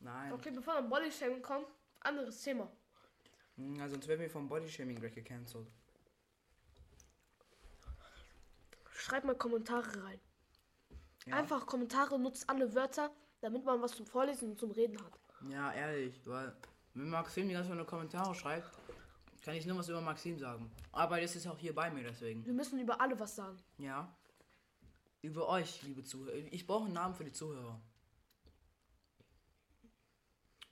nein. 0.00 0.32
Okay, 0.32 0.50
bevor 0.50 0.74
dann 0.74 0.88
Bodyshaming 0.88 1.42
kommt, 1.42 1.66
anderes 2.00 2.40
Thema. 2.42 2.70
Also, 3.78 3.94
sonst 3.94 4.08
werden 4.08 4.20
wir 4.20 4.30
vom 4.30 4.48
Bodyshaming 4.48 4.96
gleich 4.98 5.14
gecancelt. 5.14 5.66
Schreibt 8.90 9.26
mal 9.26 9.36
Kommentare 9.36 10.02
rein. 10.04 10.20
Ja. 11.26 11.36
Einfach 11.36 11.66
Kommentare, 11.66 12.18
nutzt 12.18 12.48
alle 12.48 12.74
Wörter, 12.74 13.10
damit 13.42 13.64
man 13.64 13.82
was 13.82 13.92
zum 13.92 14.06
Vorlesen 14.06 14.52
und 14.52 14.58
zum 14.58 14.70
Reden 14.70 14.96
hat. 15.04 15.18
Ja, 15.50 15.72
ehrlich, 15.72 16.18
weil 16.24 16.56
wenn 16.94 17.10
Maxim 17.10 17.48
die 17.48 17.54
ganze 17.54 17.68
Zeit 17.68 17.76
nur 17.76 17.86
Kommentare 17.86 18.34
schreibt, 18.34 18.70
kann 19.42 19.54
ich 19.54 19.66
nur 19.66 19.76
was 19.76 19.88
über 19.88 20.00
Maxim 20.00 20.38
sagen. 20.38 20.70
Aber 20.92 21.20
das 21.20 21.34
ist 21.34 21.46
auch 21.48 21.58
hier 21.58 21.74
bei 21.74 21.90
mir, 21.90 22.04
deswegen. 22.04 22.46
Wir 22.46 22.52
müssen 22.52 22.78
über 22.78 23.00
alle 23.00 23.18
was 23.18 23.34
sagen. 23.34 23.58
Ja. 23.78 24.16
Über 25.20 25.48
euch, 25.48 25.82
liebe 25.82 26.04
Zuhörer. 26.04 26.36
Ich 26.52 26.66
brauche 26.66 26.84
einen 26.84 26.94
Namen 26.94 27.14
für 27.14 27.24
die 27.24 27.32
Zuhörer. 27.32 27.80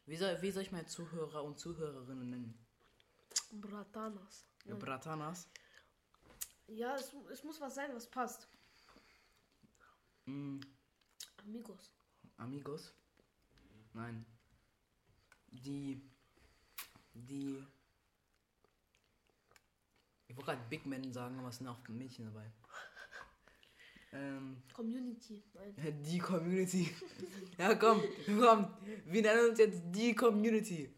Wie 0.06 0.16
soll, 0.16 0.40
wie 0.40 0.50
soll 0.50 0.62
ich 0.62 0.72
meine 0.72 0.86
Zuhörer 0.86 1.42
und 1.42 1.58
Zuhörerinnen 1.58 2.30
nennen? 2.30 2.66
Bratanas. 3.52 4.46
Ja, 4.64 4.74
Bratanas. 4.76 5.48
Ja, 6.68 6.94
es, 6.94 7.12
es 7.32 7.42
muss 7.42 7.60
was 7.60 7.74
sein, 7.74 7.90
was 7.94 8.08
passt. 8.08 8.48
Mm, 10.26 10.60
Amigos. 11.44 11.90
Amigos? 12.40 12.92
Nein. 13.92 14.24
Die. 15.48 16.00
Die. 17.12 17.62
Ich 20.28 20.36
wollte 20.36 20.52
gerade 20.52 20.68
Big 20.70 20.86
Men 20.86 21.12
sagen, 21.12 21.38
aber 21.38 21.48
es 21.48 21.58
sind 21.58 21.68
auch 21.68 21.86
Mädchen 21.88 22.24
dabei. 22.26 22.50
Ähm, 24.12 24.60
Community. 24.74 25.44
Nein. 25.54 26.02
die 26.02 26.18
Community. 26.18 26.90
ja, 27.58 27.76
komm, 27.76 28.02
komm. 28.26 28.74
Wir 29.04 29.22
nennen 29.22 29.50
uns 29.50 29.58
jetzt 29.60 29.82
die 29.84 30.16
Community. 30.16 30.92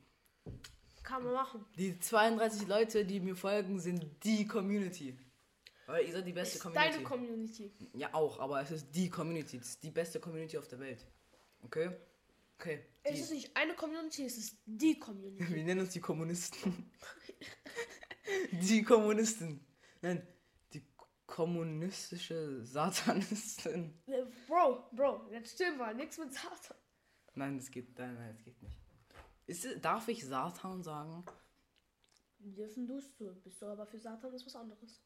Kann 1.02 1.22
man 1.22 1.34
machen. 1.34 1.62
Die 1.76 1.98
32 1.98 2.66
Leute, 2.68 3.04
die 3.04 3.20
mir 3.20 3.36
folgen, 3.36 3.78
sind 3.80 4.06
die 4.24 4.46
Community. 4.46 5.18
Weil 5.84 6.06
ihr 6.06 6.12
seid 6.14 6.26
die 6.26 6.32
beste 6.32 6.56
Ist 6.56 6.62
Community. 6.62 6.90
deine 6.90 7.04
Community. 7.04 7.72
ja, 7.92 8.14
auch, 8.14 8.38
aber 8.40 8.62
es 8.62 8.70
ist 8.70 8.90
die 8.94 9.10
Community. 9.10 9.58
Es 9.58 9.68
ist 9.68 9.82
die 9.82 9.90
beste 9.90 10.18
Community 10.18 10.56
auf 10.56 10.68
der 10.68 10.78
Welt. 10.80 11.06
Okay? 11.62 11.96
Okay. 12.58 12.84
Es 13.02 13.18
ist 13.18 13.32
nicht 13.32 13.56
eine 13.56 13.74
Community, 13.74 14.24
es 14.24 14.36
ist 14.36 14.56
die 14.64 14.98
Community. 14.98 15.48
wir 15.54 15.64
nennen 15.64 15.80
uns 15.80 15.92
die 15.92 16.00
Kommunisten. 16.00 16.92
die 18.52 18.82
Kommunisten. 18.82 19.66
Nein, 20.00 20.26
die 20.72 20.84
kommunistische 21.26 22.64
Satanisten. 22.64 24.00
Äh, 24.06 24.24
Bro, 24.46 24.84
Bro, 24.92 25.28
jetzt 25.32 25.54
still 25.54 25.76
mal, 25.76 25.94
nichts 25.94 26.18
mit 26.18 26.32
Satan. 26.32 26.76
Nein, 27.34 27.56
das 27.58 27.70
geht, 27.70 27.98
nein, 27.98 28.14
nein, 28.14 28.34
das 28.34 28.44
geht 28.44 28.62
nicht. 28.62 28.78
Ist, 29.46 29.84
darf 29.84 30.06
ich 30.08 30.24
Satan 30.24 30.82
sagen? 30.82 31.24
Dürfen 32.38 32.86
du's 32.86 33.14
du, 33.16 33.34
bist 33.34 33.60
du 33.60 33.66
aber 33.66 33.86
für 33.86 33.98
Satan 33.98 34.32
ist 34.34 34.46
was 34.46 34.56
anderes. 34.56 35.00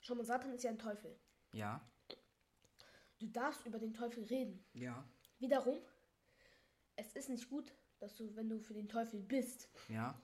Schau 0.00 0.14
mal, 0.14 0.24
Satan 0.24 0.52
ist 0.52 0.62
ja 0.62 0.70
ein 0.70 0.78
Teufel. 0.78 1.18
Ja. 1.52 1.80
Du 3.24 3.30
darfst 3.30 3.64
über 3.64 3.78
den 3.78 3.94
Teufel 3.94 4.22
reden. 4.24 4.62
Ja. 4.74 5.02
Wiederum, 5.38 5.78
es 6.96 7.10
ist 7.14 7.30
nicht 7.30 7.48
gut, 7.48 7.72
dass 7.98 8.14
du, 8.16 8.36
wenn 8.36 8.50
du 8.50 8.60
für 8.60 8.74
den 8.74 8.86
Teufel 8.86 9.18
bist, 9.18 9.66
Ja. 9.88 10.14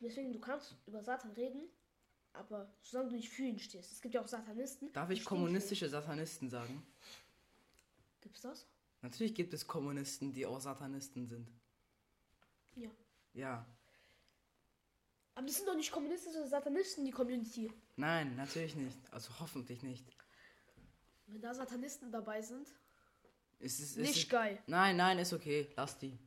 deswegen 0.00 0.32
du 0.32 0.40
kannst 0.40 0.74
über 0.86 1.04
Satan 1.04 1.30
reden, 1.32 1.68
aber 2.32 2.68
solange 2.82 3.10
du 3.10 3.16
nicht 3.16 3.28
für 3.28 3.44
ihn 3.44 3.60
stehst. 3.60 3.92
Es 3.92 4.00
gibt 4.00 4.12
ja 4.14 4.20
auch 4.22 4.26
Satanisten. 4.26 4.92
Darf 4.92 5.10
ich 5.10 5.24
kommunistische 5.24 5.88
Satanisten 5.88 6.50
sagen? 6.50 6.84
Gibt's 8.20 8.40
das? 8.40 8.66
Natürlich 9.00 9.32
gibt 9.32 9.54
es 9.54 9.64
Kommunisten, 9.64 10.32
die 10.32 10.44
auch 10.46 10.58
Satanisten 10.60 11.28
sind. 11.28 11.48
Ja. 12.74 12.90
Ja. 13.34 13.66
Aber 15.36 15.46
das 15.46 15.56
sind 15.58 15.68
doch 15.68 15.76
nicht 15.76 15.92
kommunistische 15.92 16.44
Satanisten, 16.48 17.04
die 17.04 17.12
Community. 17.12 17.72
Nein, 17.94 18.34
natürlich 18.34 18.74
nicht. 18.74 18.98
Also 19.12 19.30
hoffentlich 19.38 19.84
nicht. 19.84 20.04
Wenn 21.32 21.40
da 21.40 21.54
Satanisten 21.54 22.10
dabei 22.12 22.42
sind, 22.42 22.68
Es 23.58 23.80
ist, 23.80 23.92
es 23.92 23.96
nicht 23.96 24.16
ist, 24.16 24.30
geil. 24.30 24.58
nein, 24.66 24.96
nein, 24.96 25.18
ist 25.18 25.32
okay. 25.32 25.68
Lass 25.76 25.98
die. 25.98 26.18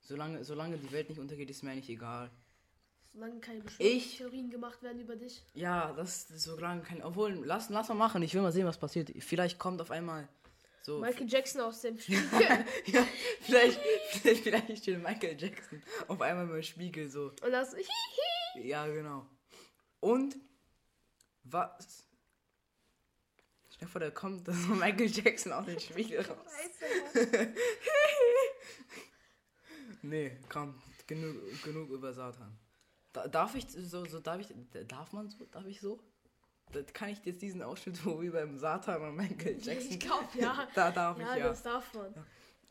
Solange, 0.00 0.44
solange 0.44 0.78
die 0.78 0.90
Welt 0.92 1.08
nicht 1.08 1.18
untergeht, 1.18 1.50
ist 1.50 1.62
mir 1.62 1.70
eigentlich 1.72 1.90
egal. 1.90 2.30
Solange 3.12 3.38
keine 3.40 3.58
Ich- 3.58 3.64
Verschwörungstheorien 4.18 4.50
gemacht 4.50 4.82
werden 4.82 5.00
über 5.00 5.16
dich. 5.16 5.42
Ja, 5.54 5.92
das 5.92 6.30
ist 6.30 6.42
solange 6.44 6.82
kein. 6.82 7.02
Obwohl, 7.02 7.32
lass, 7.44 7.68
lass 7.70 7.88
mal 7.88 7.94
machen. 7.94 8.22
Ich 8.22 8.34
will 8.34 8.42
mal 8.42 8.52
sehen, 8.52 8.66
was 8.66 8.78
passiert. 8.78 9.10
Vielleicht 9.20 9.58
kommt 9.58 9.80
auf 9.80 9.90
einmal 9.90 10.28
so. 10.82 11.00
Michael 11.00 11.28
Jackson 11.28 11.60
aus 11.60 11.80
dem 11.82 11.98
Spiel. 11.98 12.18
ja, 12.86 13.06
vielleicht, 13.42 13.80
vielleicht, 14.10 14.42
vielleicht 14.42 14.78
steht 14.78 15.02
Michael 15.02 15.40
Jackson 15.40 15.82
auf 16.08 16.20
einmal 16.20 16.48
im 16.56 16.62
Spiegel 16.62 17.08
so. 17.08 17.26
Und 17.42 17.50
das. 17.52 17.74
Ja, 18.62 18.86
genau. 18.86 19.26
Und 19.98 20.36
was? 21.42 22.03
Stell 23.74 23.86
dir 23.86 23.92
vor, 23.92 24.00
da 24.00 24.10
kommt 24.10 24.46
so 24.52 24.74
Michael 24.74 25.10
Jackson 25.10 25.52
aus 25.52 25.66
dem 25.66 25.78
Spiegel 25.78 26.20
raus. 26.20 26.36
Nee, 30.02 30.36
komm, 30.50 30.74
genug, 31.06 31.36
genug 31.62 31.88
über 31.88 32.12
Satan. 32.12 32.58
Da, 33.14 33.26
darf 33.26 33.54
ich 33.54 33.66
so, 33.70 34.04
so, 34.04 34.20
darf 34.20 34.38
ich, 34.38 34.48
darf 34.86 35.12
man 35.14 35.30
so, 35.30 35.46
darf 35.46 35.64
ich 35.64 35.80
so? 35.80 35.98
Kann 36.92 37.08
ich 37.08 37.24
jetzt 37.24 37.40
diesen 37.40 37.62
Ausschnitt, 37.62 38.04
wo 38.04 38.20
wir 38.20 38.32
beim 38.32 38.58
Satan 38.58 39.00
und 39.00 39.16
Michael 39.16 39.58
Jackson. 39.62 39.92
Ich 39.92 40.00
glaube, 40.00 40.26
ja. 40.38 40.68
Da 40.74 40.90
darf 40.90 41.18
Ja, 41.18 41.32
ich 41.32 41.38
ja. 41.38 41.48
das 41.48 41.62
darf 41.62 41.94
man. 41.94 42.12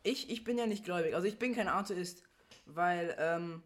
Ich, 0.04 0.30
ich 0.30 0.44
bin 0.44 0.56
ja 0.58 0.66
nicht 0.66 0.84
gläubig, 0.84 1.14
also 1.14 1.26
ich 1.26 1.38
bin 1.38 1.56
kein 1.56 1.66
Atheist, 1.66 2.22
weil, 2.66 3.16
ähm, 3.18 3.64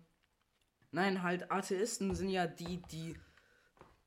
nein, 0.90 1.22
halt 1.22 1.50
Atheisten 1.50 2.14
sind 2.14 2.30
ja 2.30 2.46
die, 2.46 2.80
die, 2.90 3.18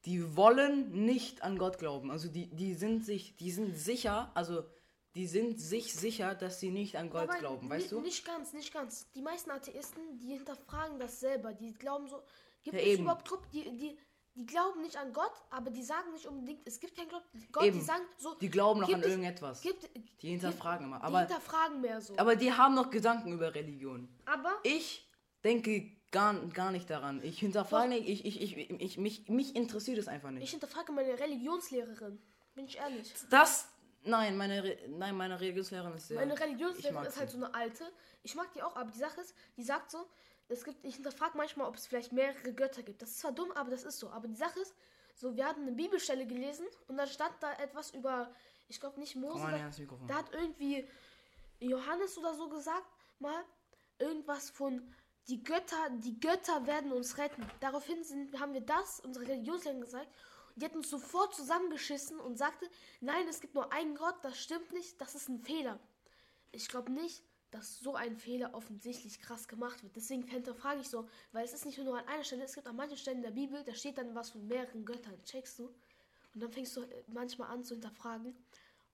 die 0.05 0.35
wollen 0.35 1.05
nicht 1.05 1.43
an 1.43 1.57
Gott 1.57 1.77
glauben. 1.77 2.09
Also 2.11 2.27
die, 2.29 2.49
die 2.55 2.73
sind 2.73 3.05
sich, 3.05 3.35
die 3.37 3.51
sind 3.51 3.77
sicher, 3.77 4.31
also 4.33 4.63
die 5.15 5.27
sind 5.27 5.59
sich 5.59 5.93
sicher, 5.93 6.35
dass 6.35 6.59
sie 6.59 6.71
nicht 6.71 6.95
an 6.95 7.09
Gott 7.09 7.23
Aber 7.29 7.37
glauben, 7.37 7.69
weißt 7.69 7.91
du? 7.91 7.99
Nicht 8.01 8.25
ganz, 8.25 8.53
nicht 8.53 8.73
ganz. 8.73 9.11
Die 9.11 9.21
meisten 9.21 9.51
Atheisten, 9.51 10.17
die 10.19 10.27
hinterfragen 10.33 10.97
das 10.99 11.19
selber. 11.19 11.53
Die 11.53 11.73
glauben 11.73 12.07
so, 12.07 12.23
gibt 12.63 12.75
Ja, 12.77 12.81
es 12.81 12.87
eben. 12.87 13.03
überhaupt 13.03 13.27
Gott? 13.27 13.41
Die, 13.53 13.63
die, 13.75 13.97
die 14.33 14.45
glauben 14.45 14.81
nicht 14.81 14.95
an 14.95 15.11
Gott, 15.11 15.33
aber 15.49 15.69
die 15.69 15.83
sagen 15.83 16.13
nicht 16.13 16.25
unbedingt, 16.25 16.61
es 16.65 16.79
gibt 16.79 16.95
keinen 16.95 17.09
Gott. 17.09 17.23
Gott 17.51 17.63
Eben. 17.65 17.79
Die 17.79 17.83
sagen 17.85 18.03
so, 18.17 18.33
Die 18.35 18.49
glauben 18.49 18.79
noch 18.79 18.87
gibt 18.87 18.99
an 18.99 19.03
es- 19.03 19.09
irgendetwas. 19.09 19.61
gibt, 19.61 19.89
Die 20.21 20.29
hinterfragen 20.29 20.85
immer. 20.87 20.99
die 20.99 21.03
Aber, 21.03 21.19
hinterfragen 21.19 21.81
mehr 21.81 21.99
so. 21.99 22.17
aber 22.17 22.35
die 22.37 22.51
haben 22.53 22.73
noch 22.73 22.89
Gedanken 22.89 23.33
über 23.33 23.53
Religion. 23.53 24.07
Aber 24.25 24.53
Ich 24.63 25.05
denke 25.43 25.91
gar, 26.11 26.33
gar 26.49 26.71
nicht 26.71 26.89
daran. 26.89 27.21
Ich 27.23 27.39
hinterfrage 27.39 27.89
nicht, 27.89 28.07
ich, 28.07 28.25
ich, 28.25 28.41
ich, 28.41 28.69
ich, 28.69 28.97
mich, 28.97 29.29
mich 29.29 29.55
interessiert 29.55 29.97
es 29.97 30.07
einfach 30.07 30.31
nicht. 30.31 30.43
ich 30.43 30.51
hinterfrage 30.51 30.91
meine 30.91 31.19
Religionslehrerin. 31.19 32.21
Bin 32.55 32.65
ich 32.65 32.77
ehrlich. 32.77 33.13
Das, 33.29 33.67
nein, 34.03 34.35
meine, 34.37 34.63
Re- 34.63 34.77
nein, 34.89 35.15
meine 35.15 35.39
Religionslehrerin 35.39 35.93
ist 35.93 36.09
sehr... 36.09 36.19
Meine 36.19 36.37
Religionslehrerin 36.39 37.05
ist 37.05 37.19
halt 37.19 37.29
so 37.29 37.37
eine 37.37 37.53
alte. 37.53 37.85
Ich 38.23 38.35
mag 38.35 38.51
die 38.53 38.61
auch, 38.61 38.75
aber 38.75 38.91
die 38.91 38.99
Sache 38.99 39.21
ist, 39.21 39.33
die 39.57 39.63
sagt 39.63 39.91
so, 39.91 40.05
es 40.49 40.65
gibt, 40.65 40.83
ich 40.83 40.95
hinterfrage 40.95 41.37
manchmal, 41.37 41.67
ob 41.67 41.75
es 41.75 41.87
vielleicht 41.87 42.11
mehrere 42.11 42.53
Götter 42.53 42.83
gibt. 42.83 43.01
Das 43.01 43.11
ist 43.11 43.19
zwar 43.19 43.31
dumm, 43.31 43.51
aber 43.53 43.69
das 43.71 43.83
ist 43.83 43.99
so. 43.99 44.09
Aber 44.09 44.27
die 44.27 44.35
Sache 44.35 44.59
ist, 44.59 44.75
so, 45.15 45.35
wir 45.35 45.45
hatten 45.45 45.61
eine 45.61 45.71
Bibelstelle 45.71 46.25
gelesen 46.25 46.65
und 46.87 46.97
da 46.97 47.07
stand 47.07 47.33
da 47.39 47.53
etwas 47.53 47.93
über, 47.93 48.29
ich 48.67 48.79
glaube 48.79 48.99
nicht 48.99 49.15
Mose, 49.15 49.39
mal 49.39 49.51
da, 49.51 49.69
da 50.07 50.15
hat 50.15 50.33
irgendwie 50.33 50.85
Johannes 51.59 52.17
oder 52.17 52.33
so 52.33 52.49
gesagt, 52.49 52.85
mal 53.19 53.43
irgendwas 53.99 54.49
von 54.49 54.81
die 55.27 55.43
Götter, 55.43 55.89
die 55.91 56.19
Götter 56.19 56.65
werden 56.65 56.91
uns 56.91 57.17
retten. 57.17 57.45
Daraufhin 57.59 58.03
sind, 58.03 58.39
haben 58.39 58.53
wir 58.53 58.61
das, 58.61 58.99
unsere 58.99 59.27
Religionslehrerin 59.27 59.81
gesagt, 59.81 60.07
und 60.55 60.61
die 60.61 60.65
hat 60.65 60.75
uns 60.75 60.89
sofort 60.89 61.33
zusammengeschissen 61.33 62.19
und 62.19 62.37
sagte, 62.37 62.69
nein, 62.99 63.27
es 63.29 63.39
gibt 63.39 63.55
nur 63.55 63.71
einen 63.71 63.95
Gott, 63.95 64.15
das 64.23 64.39
stimmt 64.39 64.71
nicht, 64.73 64.99
das 64.99 65.15
ist 65.15 65.29
ein 65.29 65.39
Fehler. 65.39 65.79
ich 66.51 66.67
glaube 66.67 66.91
nicht, 66.91 67.23
dass 67.51 67.79
so 67.79 67.95
ein 67.95 68.15
Fehler 68.15 68.53
offensichtlich 68.53 69.19
krass 69.19 69.47
gemacht 69.47 69.83
wird. 69.83 69.95
Deswegen 69.95 70.23
hinterfrage 70.23 70.81
ich 70.81 70.89
so, 70.89 71.07
weil 71.33 71.43
es 71.43 71.53
ist 71.53 71.65
nicht 71.65 71.77
nur 71.77 71.97
an 71.97 72.07
einer 72.07 72.23
Stelle, 72.23 72.43
es 72.43 72.55
gibt 72.55 72.67
an 72.67 72.77
manchen 72.77 72.97
Stellen 72.97 73.17
in 73.17 73.23
der 73.23 73.31
Bibel, 73.31 73.63
da 73.63 73.75
steht 73.75 73.97
dann 73.97 74.15
was 74.15 74.31
von 74.31 74.47
mehreren 74.47 74.85
Göttern, 74.85 75.21
checkst 75.25 75.59
du? 75.59 75.65
Und 76.33 76.41
dann 76.41 76.51
fängst 76.51 76.75
du 76.77 76.81
äh, 76.83 77.03
manchmal 77.07 77.49
an 77.49 77.63
zu 77.63 77.73
hinterfragen, 77.73 78.35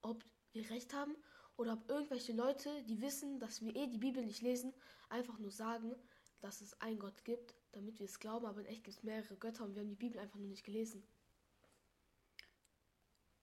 ob 0.02 0.24
wir 0.54 0.68
recht 0.72 0.94
haben 0.94 1.16
oder 1.56 1.74
ob 1.74 1.90
irgendwelche 1.90 2.34
Leute, 2.34 2.84
die 2.84 3.00
wissen, 3.00 3.40
dass 3.40 3.62
wir 3.62 3.76
eh 3.76 3.88
die 3.88 4.00
Bibel 4.00 4.26
nicht 4.26 4.42
lesen, 4.42 4.74
einfach 5.10 5.38
nur 5.38 5.52
sagen, 5.52 5.96
dass 6.40 6.62
es 6.62 6.80
einen 6.82 7.00
Gott 7.00 7.24
gibt, 7.24 7.56
damit 7.72 8.00
wir 8.00 8.06
es 8.06 8.20
glauben, 8.20 8.46
aber 8.46 8.62
in 8.62 8.68
echt 8.68 8.84
gibt 8.84 8.98
es 8.98 9.04
mehrere 9.04 9.36
Götter 9.36 9.64
und 9.64 9.76
wir 9.76 9.82
haben 9.82 9.90
die 9.90 9.96
Bibel 9.96 10.20
einfach 10.20 10.38
nur 10.38 10.50
nicht 10.50 10.64
gelesen. 10.64 11.04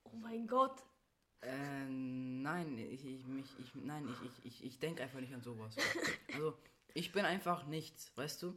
Oh 0.04 0.16
mein 0.16 0.46
Gott. 0.46 0.84
Äh, 1.42 1.86
nein, 1.86 2.78
ich, 2.78 3.04
ich, 3.04 3.26
mich, 3.26 3.46
ich, 3.58 3.74
nein, 3.74 4.08
ich, 4.08 4.28
ich, 4.28 4.44
ich, 4.46 4.64
ich 4.64 4.78
denke 4.78 5.02
einfach 5.02 5.20
nicht 5.20 5.34
an 5.34 5.42
sowas. 5.42 5.76
Also, 6.32 6.56
ich 6.94 7.12
bin 7.12 7.24
einfach 7.24 7.66
nichts, 7.66 8.12
weißt 8.16 8.42
du? 8.42 8.56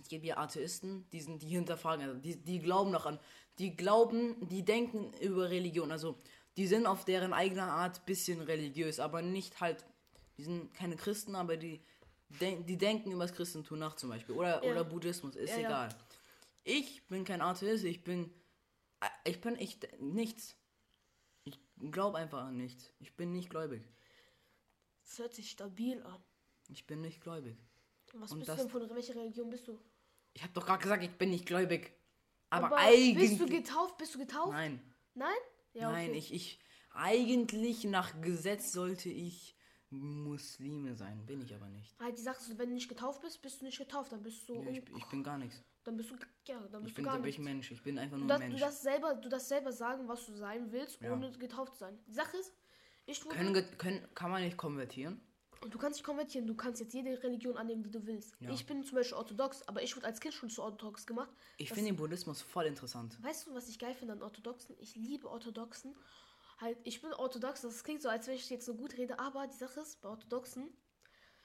Es 0.00 0.08
gibt 0.08 0.24
ja 0.24 0.38
Atheisten, 0.38 1.08
die, 1.10 1.20
sind, 1.20 1.42
die 1.42 1.48
hinterfragen, 1.48 2.04
also 2.06 2.18
die, 2.18 2.36
die 2.36 2.60
glauben 2.60 2.90
noch 2.90 3.06
an, 3.06 3.18
die 3.58 3.76
glauben, 3.76 4.48
die 4.48 4.64
denken 4.64 5.12
über 5.20 5.50
Religion, 5.50 5.90
also 5.90 6.16
die 6.56 6.66
sind 6.66 6.86
auf 6.86 7.04
deren 7.04 7.32
eigene 7.32 7.64
Art 7.64 8.04
bisschen 8.06 8.40
religiös, 8.40 9.00
aber 9.00 9.22
nicht 9.22 9.60
halt, 9.60 9.84
die 10.36 10.44
sind 10.44 10.74
keine 10.74 10.96
Christen, 10.96 11.34
aber 11.34 11.56
die, 11.56 11.80
denk, 12.28 12.66
die 12.66 12.76
denken 12.76 13.10
über 13.12 13.22
das 13.24 13.32
Christentum 13.34 13.78
nach 13.78 13.96
zum 13.96 14.10
Beispiel, 14.10 14.34
oder, 14.34 14.64
Ja. 14.64 14.70
oder 14.70 14.84
Buddhismus, 14.84 15.36
ist 15.36 15.50
Ja, 15.50 15.58
egal. 15.58 15.88
Ich 16.64 17.06
bin 17.08 17.24
kein 17.24 17.40
Atheist, 17.40 17.84
ich 17.84 18.04
bin, 18.04 18.30
äh, 19.00 19.06
ich 19.30 19.40
bin, 19.40 19.56
ich, 19.58 19.78
nichts. 19.98 20.56
Ich 21.44 21.58
glaube 21.90 22.18
einfach 22.18 22.42
an 22.44 22.56
nichts. 22.56 22.92
Ich 22.98 23.16
bin 23.16 23.32
nicht 23.32 23.48
gläubig. 23.50 23.82
Das 25.02 25.18
hört 25.18 25.34
sich 25.34 25.50
stabil 25.50 26.02
an. 26.02 26.22
Ich 26.68 26.86
bin 26.86 27.00
nicht 27.00 27.22
gläubig. 27.22 27.56
Was 28.14 28.32
Und 28.32 28.40
bist 28.40 28.48
das- 28.50 28.56
du 28.58 28.62
denn 28.64 28.70
von 28.88 28.94
welcher 28.96 29.14
Religion 29.14 29.48
bist 29.48 29.66
du? 29.68 29.78
Ich 30.34 30.42
habe 30.42 30.52
doch 30.52 30.66
gerade 30.66 30.82
gesagt, 30.82 31.02
ich 31.02 31.10
bin 31.16 31.30
nicht 31.30 31.46
gläubig. 31.46 31.92
Aber, 32.50 32.66
Aber 32.66 32.76
eigentlich. 32.78 33.30
Bist 33.30 33.40
du 33.40 33.46
getauft? 33.46 33.96
Bist 33.98 34.14
du 34.14 34.18
getauft? 34.18 34.52
Nein, 34.52 34.80
Nein? 35.14 35.34
Ja, 35.72 35.90
nein, 35.90 36.10
okay. 36.10 36.18
ich, 36.18 36.32
ich. 36.32 36.58
Eigentlich 36.92 37.84
nach 37.84 38.20
Gesetz 38.20 38.72
sollte 38.72 39.08
ich 39.08 39.54
Muslime 39.90 40.94
sein. 40.94 41.24
Bin 41.26 41.40
ich 41.42 41.54
aber 41.54 41.68
nicht. 41.68 41.94
Halt, 42.00 42.18
die 42.18 42.22
Sache 42.22 42.38
ist, 42.38 42.58
wenn 42.58 42.68
du 42.68 42.74
nicht 42.74 42.88
getauft 42.88 43.20
bist, 43.22 43.40
bist 43.42 43.60
du 43.60 43.64
nicht 43.64 43.78
getauft. 43.78 44.12
Dann 44.12 44.22
bist 44.22 44.48
du. 44.48 44.62
Nee, 44.62 44.78
ich, 44.86 44.96
ich 44.96 45.06
bin 45.06 45.22
gar 45.22 45.38
nichts. 45.38 45.62
dann 45.84 45.96
bist 45.96 46.10
du. 46.10 46.16
Ja, 46.46 46.60
dann 46.70 46.80
Ich 46.82 46.84
bist 46.86 46.96
bin, 46.96 47.04
du 47.04 47.10
gar 47.10 47.18
bin 47.18 47.28
ich 47.30 47.38
nicht. 47.38 47.44
Mensch. 47.44 47.70
Ich 47.70 47.82
bin 47.82 47.98
einfach 47.98 48.18
Du 48.18 48.24
nur 48.24 48.34
du, 48.36 48.38
Mensch. 48.40 48.60
darfst 48.60 48.82
selber, 48.82 49.14
du 49.14 49.28
darfst 49.28 49.48
selber 49.48 49.72
sagen, 49.72 50.06
was 50.08 50.26
du 50.26 50.34
sein 50.34 50.70
willst, 50.72 51.00
Ja. 51.00 51.12
ohne 51.12 51.30
getauft 51.38 51.74
zu 51.74 51.80
sein. 51.80 51.98
Die 52.06 52.12
Sache 52.12 52.36
ist, 52.36 52.52
ich 53.06 53.24
wurde. 53.24 53.36
Können, 53.36 53.78
können, 53.78 54.08
kann 54.14 54.30
man 54.30 54.42
nicht 54.42 54.56
konvertieren? 54.56 55.20
Und 55.60 55.74
du 55.74 55.78
kannst 55.78 55.98
dich 55.98 56.04
konvertieren, 56.04 56.46
du 56.46 56.54
kannst 56.54 56.80
jetzt 56.80 56.94
jede 56.94 57.20
Religion 57.20 57.56
annehmen, 57.56 57.82
die 57.82 57.90
du 57.90 58.06
willst. 58.06 58.32
Ja. 58.38 58.50
Ich 58.50 58.64
bin 58.64 58.84
zum 58.84 58.94
Beispiel 58.94 59.16
orthodox, 59.16 59.66
aber 59.66 59.82
ich 59.82 59.96
wurde 59.96 60.06
als 60.06 60.20
Kind 60.20 60.32
schon 60.32 60.48
zu 60.50 60.62
orthodox 60.62 61.04
gemacht. 61.04 61.30
Ich 61.56 61.68
Das- 61.70 61.74
finde 61.76 61.90
den 61.90 61.96
Buddhismus 61.96 62.42
voll 62.42 62.66
interessant. 62.66 63.18
Weißt 63.24 63.48
du, 63.48 63.54
was 63.54 63.68
ich 63.68 63.76
geil 63.76 63.92
finde 63.94 64.12
an 64.12 64.22
Orthodoxen? 64.22 64.76
Ich 64.78 64.94
liebe 64.94 65.28
Orthodoxen. 65.28 65.96
Halt, 66.60 66.78
ich 66.82 67.00
bin 67.00 67.12
orthodox, 67.12 67.62
das 67.62 67.84
klingt 67.84 68.02
so, 68.02 68.08
als 68.08 68.26
wenn 68.26 68.34
ich 68.34 68.50
jetzt 68.50 68.66
so 68.66 68.74
gut 68.74 68.96
rede, 68.96 69.18
aber 69.18 69.46
die 69.46 69.56
Sache 69.56 69.80
ist, 69.80 70.00
bei 70.00 70.08
Orthodoxen, 70.08 70.68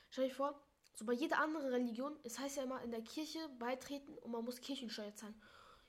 stell 0.10 0.28
dir 0.28 0.34
vor, 0.34 0.60
so 0.95 1.06
bei 1.06 1.13
jeder 1.13 1.39
anderen 1.39 1.67
Religion, 1.67 2.17
es 2.23 2.39
heißt 2.39 2.58
ja 2.58 2.63
immer 2.63 2.82
in 2.82 2.91
der 2.91 3.02
Kirche 3.02 3.39
beitreten 3.60 4.17
und 4.19 4.32
man 4.32 4.43
muss 4.43 4.62
Kirchensteuer 4.62 5.13
zahlen. 5.15 5.36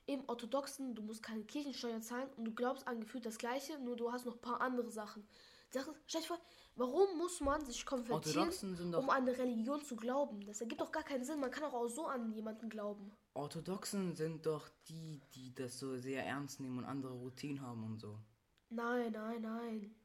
Im 0.07 0.23
Orthodoxen, 0.27 0.93
du 0.93 1.01
musst 1.01 1.23
keine 1.23 1.43
Kirchensteuer 1.43 2.01
zahlen 2.01 2.29
und 2.37 2.45
du 2.45 2.53
glaubst 2.53 2.87
an 2.87 2.99
gefühlt 2.99 3.25
das 3.25 3.39
Gleiche, 3.39 3.79
nur 3.79 3.95
du 3.95 4.11
hast 4.11 4.25
noch 4.25 4.35
ein 4.35 4.41
paar 4.41 4.61
andere 4.61 4.91
Sachen. 4.91 5.27
Die 5.73 5.79
Sache 5.79 5.89
ist, 5.89 5.99
stell 6.05 6.21
dir 6.21 6.27
vor, 6.27 6.39
warum 6.75 7.17
muss 7.17 7.39
man 7.41 7.65
sich 7.65 7.83
konvertieren, 7.83 8.37
Orthodoxen 8.37 8.75
sind 8.75 8.91
doch. 8.91 8.99
um 8.99 9.09
an 9.09 9.23
eine 9.23 9.35
Religion 9.35 9.83
zu 9.83 9.95
glauben? 9.95 10.45
Das 10.45 10.61
ergibt 10.61 10.81
doch 10.81 10.91
gar 10.91 11.03
keinen 11.03 11.23
Sinn. 11.23 11.39
Man 11.39 11.49
kann 11.49 11.63
auch, 11.63 11.73
auch 11.73 11.87
so 11.87 12.05
an 12.05 12.31
jemanden 12.31 12.69
glauben. 12.69 13.11
Orthodoxen 13.33 14.15
sind 14.15 14.45
doch 14.45 14.69
die, 14.87 15.19
die 15.33 15.53
das 15.55 15.79
so 15.79 15.97
sehr 15.97 16.23
ernst 16.23 16.59
nehmen 16.59 16.77
und 16.77 16.85
andere 16.85 17.13
Routinen 17.13 17.61
haben 17.61 17.83
und 17.83 17.99
so. 17.99 18.19
Nein, 18.69 19.11
nein, 19.11 19.41
nein. 19.41 19.95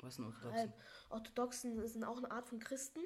Was 0.00 0.16
sind 0.16 0.26
Orthodoxen? 0.26 0.58
Halb. 0.58 0.72
Orthodoxen 1.10 1.86
sind 1.88 2.04
auch 2.04 2.18
eine 2.18 2.30
Art 2.30 2.48
von 2.48 2.58
Christen. 2.58 3.00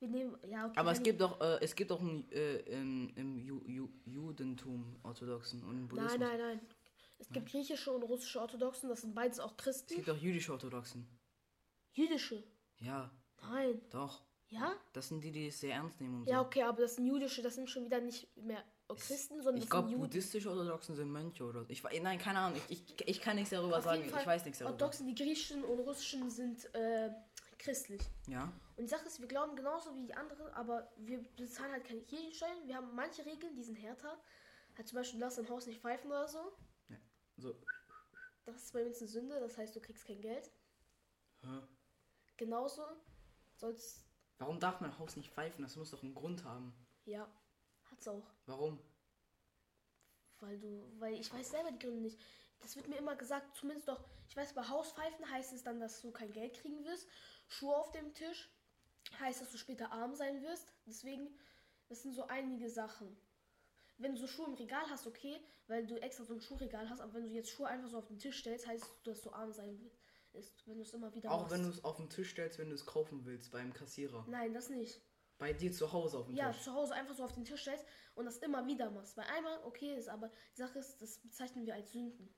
Wir 0.00 0.08
nehmen, 0.08 0.36
ja, 0.46 0.66
okay. 0.66 0.78
Aber 0.78 0.92
es 0.92 1.02
gibt 1.02 1.20
doch, 1.20 1.40
äh, 1.40 1.58
es 1.60 1.74
gibt 1.74 1.90
auch 1.90 2.00
ein, 2.00 2.30
äh, 2.30 2.58
im, 2.60 3.10
im 3.16 3.38
Ju, 3.38 3.60
Ju, 3.66 3.88
Judentum 4.04 4.96
Orthodoxen 5.02 5.64
und 5.64 5.88
Buddhismus. 5.88 6.18
Nein, 6.18 6.38
nein, 6.38 6.38
nein. 6.38 6.60
Es 7.18 7.28
gibt 7.30 7.48
griechische 7.50 7.90
und 7.92 8.04
russische 8.04 8.40
Orthodoxen, 8.40 8.88
das 8.88 9.00
sind 9.00 9.12
beides 9.14 9.40
auch 9.40 9.50
Es 9.52 9.56
Christen. 9.56 9.96
gibt 9.96 10.08
auch 10.08 10.16
jüdische 10.16 10.52
Orthodoxen. 10.52 11.08
Jüdische. 11.92 12.44
Ja, 12.78 13.10
Nein. 13.42 13.80
doch. 13.90 14.22
Ja? 14.50 14.72
Das 14.92 15.08
sind 15.08 15.22
die, 15.24 15.32
die 15.32 15.48
es 15.48 15.58
sehr 15.58 15.74
ernst 15.74 16.00
nehmen 16.00 16.20
und 16.20 16.24
so. 16.26 16.30
Ja, 16.30 16.40
okay, 16.42 16.62
aber 16.62 16.82
das 16.82 16.94
sind 16.94 17.06
jüdische, 17.06 17.42
das 17.42 17.56
sind 17.56 17.68
schon 17.68 17.84
wieder 17.84 18.00
nicht 18.00 18.34
mehr 18.36 18.62
Christen, 18.96 19.42
sondern 19.42 19.62
ich 19.62 19.68
glaube, 19.68 19.94
buddhistische 19.96 20.48
Orthodoxen 20.50 20.94
sind 20.96 21.10
Mönche 21.10 21.44
oder 21.44 21.64
so. 21.64 21.70
Ich, 21.70 21.82
nein, 21.82 22.18
keine 22.18 22.38
Ahnung. 22.38 22.60
Ich, 22.68 22.82
ich, 22.88 23.08
ich 23.08 23.20
kann 23.20 23.36
nichts 23.36 23.50
darüber 23.50 23.78
Auf 23.78 23.84
sagen. 23.84 23.98
jeden 24.00 24.10
Fall, 24.10 24.22
Ich 24.22 24.26
weiß 24.26 24.44
nichts 24.44 24.58
darüber. 24.58 24.72
Orthodoxen, 24.72 25.06
die 25.06 25.14
griechischen 25.14 25.62
und 25.64 25.80
russischen 25.80 26.30
sind 26.30 26.74
äh, 26.74 27.10
christlich. 27.58 28.00
Ja. 28.26 28.44
Und 28.76 28.84
die 28.84 28.88
Sache 28.88 29.06
ist, 29.06 29.20
wir 29.20 29.28
glauben 29.28 29.56
genauso 29.56 29.94
wie 29.96 30.06
die 30.06 30.14
anderen, 30.14 30.48
aber 30.54 30.90
wir 30.96 31.22
bezahlen 31.36 31.72
halt 31.72 31.84
keine 31.84 32.00
Kirchensteuern. 32.00 32.66
Wir 32.66 32.76
haben 32.76 32.94
manche 32.94 33.26
Regeln, 33.26 33.54
die 33.54 33.62
sind 33.62 33.76
härter. 33.76 34.16
Halt 34.76 34.88
zum 34.88 34.96
Beispiel, 34.96 35.20
lass 35.20 35.36
im 35.38 35.48
Haus 35.48 35.66
nicht 35.66 35.80
pfeifen 35.80 36.10
oder 36.10 36.28
so. 36.28 36.52
So. 37.36 37.54
Das 38.46 38.56
ist 38.56 38.72
bei 38.72 38.84
uns 38.84 38.98
eine 39.00 39.08
Sünde, 39.08 39.38
das 39.38 39.58
heißt, 39.58 39.76
du 39.76 39.80
kriegst 39.80 40.06
kein 40.06 40.20
Geld. 40.20 40.50
Hä? 41.42 41.60
Genauso 42.36 42.82
soll's, 43.56 44.04
Warum 44.38 44.58
darf 44.58 44.80
mein 44.80 44.98
Haus 44.98 45.16
nicht 45.16 45.30
pfeifen? 45.32 45.62
Das 45.62 45.76
muss 45.76 45.90
doch 45.90 46.02
einen 46.02 46.14
Grund 46.14 46.44
haben. 46.44 46.72
ja, 47.04 47.28
hat's 47.98 48.08
auch. 48.08 48.30
Warum? 48.46 48.78
Weil 50.40 50.58
du, 50.58 50.88
weil 50.98 51.14
ich 51.14 51.32
weiß 51.32 51.50
selber 51.50 51.72
die 51.72 51.80
Gründe 51.80 52.00
nicht. 52.00 52.20
Das 52.60 52.76
wird 52.76 52.88
mir 52.88 52.96
immer 52.96 53.16
gesagt, 53.16 53.56
zumindest 53.56 53.88
doch, 53.88 54.04
ich 54.28 54.36
weiß, 54.36 54.54
bei 54.54 54.62
Hauspfeifen 54.68 55.28
heißt 55.30 55.52
es 55.52 55.64
dann, 55.64 55.80
dass 55.80 56.00
du 56.00 56.10
kein 56.12 56.32
Geld 56.32 56.54
kriegen 56.54 56.84
wirst. 56.84 57.08
Schuhe 57.48 57.76
auf 57.76 57.90
dem 57.92 58.14
Tisch 58.14 58.48
heißt, 59.18 59.40
dass 59.40 59.50
du 59.50 59.58
später 59.58 59.92
arm 59.92 60.14
sein 60.14 60.42
wirst. 60.42 60.66
Deswegen, 60.86 61.28
das 61.88 62.02
sind 62.02 62.14
so 62.14 62.26
einige 62.26 62.70
Sachen. 62.70 63.16
Wenn 63.96 64.12
du 64.14 64.20
so 64.20 64.28
Schuhe 64.28 64.46
im 64.46 64.54
Regal 64.54 64.88
hast, 64.90 65.06
okay, 65.08 65.40
weil 65.66 65.86
du 65.86 65.96
extra 66.00 66.24
so 66.24 66.34
ein 66.34 66.40
Schuhregal 66.40 66.88
hast, 66.88 67.00
aber 67.00 67.14
wenn 67.14 67.26
du 67.28 67.34
jetzt 67.34 67.50
Schuhe 67.50 67.66
einfach 67.66 67.88
so 67.88 67.98
auf 67.98 68.06
den 68.06 68.18
Tisch 68.18 68.38
stellst, 68.38 68.66
heißt 68.66 68.84
es, 68.84 69.02
dass 69.02 69.22
du 69.22 69.30
arm 69.30 69.52
sein 69.52 69.80
wirst. 69.80 69.98
Wenn 70.66 70.76
du 70.76 70.82
es 70.82 70.92
immer 70.92 71.12
wieder 71.14 71.32
Auch 71.32 71.40
machst. 71.40 71.52
wenn 71.52 71.62
du 71.64 71.68
es 71.70 71.82
auf 71.82 71.96
den 71.96 72.10
Tisch 72.10 72.30
stellst, 72.30 72.58
wenn 72.58 72.68
du 72.68 72.74
es 72.76 72.86
kaufen 72.86 73.24
willst 73.24 73.50
beim 73.50 73.72
Kassierer. 73.72 74.24
Nein, 74.28 74.54
das 74.54 74.68
nicht. 74.68 75.00
Bei 75.38 75.52
dir 75.52 75.72
zu 75.72 75.92
Hause 75.92 76.18
auf 76.18 76.26
dem 76.26 76.34
Ja, 76.34 76.50
Tisch. 76.52 76.62
zu 76.62 76.74
Hause 76.74 76.94
einfach 76.94 77.14
so 77.14 77.22
auf 77.24 77.32
den 77.32 77.44
Tisch 77.44 77.60
stellst 77.62 77.84
und 78.16 78.24
das 78.24 78.38
immer 78.38 78.66
wieder 78.66 78.90
machst. 78.90 79.16
Weil 79.16 79.26
einmal 79.26 79.62
okay 79.64 79.96
ist, 79.96 80.08
aber 80.08 80.28
die 80.56 80.60
Sache 80.60 80.78
ist, 80.80 81.00
das 81.00 81.18
bezeichnen 81.18 81.64
wir 81.64 81.74
als 81.74 81.92
Sünden. 81.92 82.28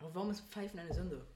Aber 0.00 0.14
warum 0.14 0.30
ist 0.30 0.42
Pfeifen 0.42 0.78
eine 0.78 0.92
Sünde? 0.92 1.26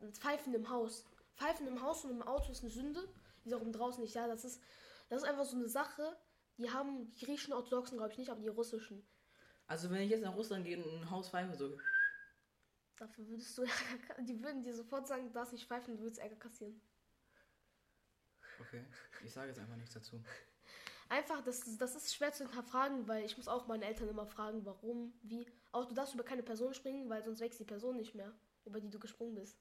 Und 0.00 0.16
Pfeifen 0.16 0.54
im 0.54 0.70
Haus. 0.70 1.04
Pfeifen 1.36 1.66
im 1.66 1.82
Haus 1.82 2.04
und 2.04 2.10
im 2.12 2.22
Auto 2.22 2.50
ist 2.50 2.62
eine 2.62 2.70
Sünde. 2.70 3.06
Wie 3.44 3.54
auch 3.54 3.60
im 3.60 3.72
draußen 3.72 4.02
nicht. 4.02 4.14
Ja, 4.14 4.26
das 4.26 4.44
ist, 4.44 4.62
das 5.10 5.22
ist 5.22 5.28
einfach 5.28 5.44
so 5.44 5.56
eine 5.56 5.68
Sache. 5.68 6.16
Die 6.56 6.70
haben 6.70 7.12
die 7.12 7.24
griechischen 7.26 7.52
Orthodoxen, 7.52 7.98
glaube 7.98 8.12
ich, 8.12 8.18
nicht, 8.18 8.30
aber 8.30 8.40
die 8.40 8.48
russischen. 8.48 9.06
Also 9.66 9.90
wenn 9.90 10.02
ich 10.02 10.10
jetzt 10.10 10.22
nach 10.22 10.34
Russland 10.36 10.64
gehe 10.64 10.82
und 10.82 11.02
ein 11.02 11.10
Haus 11.10 11.28
pfeife, 11.28 11.54
so. 11.56 11.76
Dafür 12.96 13.26
würdest 13.28 13.58
du 13.58 13.62
Ärger, 14.08 14.22
die 14.22 14.42
würden 14.42 14.62
dir 14.62 14.72
sofort 14.74 15.06
sagen, 15.06 15.26
du 15.26 15.32
darfst 15.32 15.52
nicht 15.52 15.66
pfeifen, 15.66 15.96
du 15.96 16.02
würdest 16.02 16.20
Ärger 16.20 16.36
kassieren. 16.36 16.80
Okay. 18.60 18.84
Ich 19.24 19.32
sage 19.32 19.48
jetzt 19.48 19.58
einfach 19.58 19.76
nichts 19.76 19.94
dazu. 19.94 20.22
Einfach, 21.08 21.42
das, 21.42 21.76
das 21.76 21.94
ist 21.96 22.14
schwer 22.14 22.32
zu 22.32 22.44
hinterfragen, 22.44 23.06
weil 23.06 23.24
ich 23.24 23.36
muss 23.36 23.48
auch 23.48 23.66
meine 23.66 23.84
Eltern 23.84 24.08
immer 24.08 24.26
fragen, 24.26 24.64
warum, 24.64 25.12
wie. 25.22 25.46
Auch 25.70 25.86
du 25.86 25.94
darfst 25.94 26.14
über 26.14 26.24
keine 26.24 26.42
Person 26.42 26.72
springen, 26.72 27.08
weil 27.10 27.22
sonst 27.22 27.40
wächst 27.40 27.60
die 27.60 27.64
Person 27.64 27.96
nicht 27.96 28.14
mehr, 28.14 28.32
über 28.64 28.80
die 28.80 28.90
du 28.90 28.98
gesprungen 28.98 29.34
bist. 29.34 29.58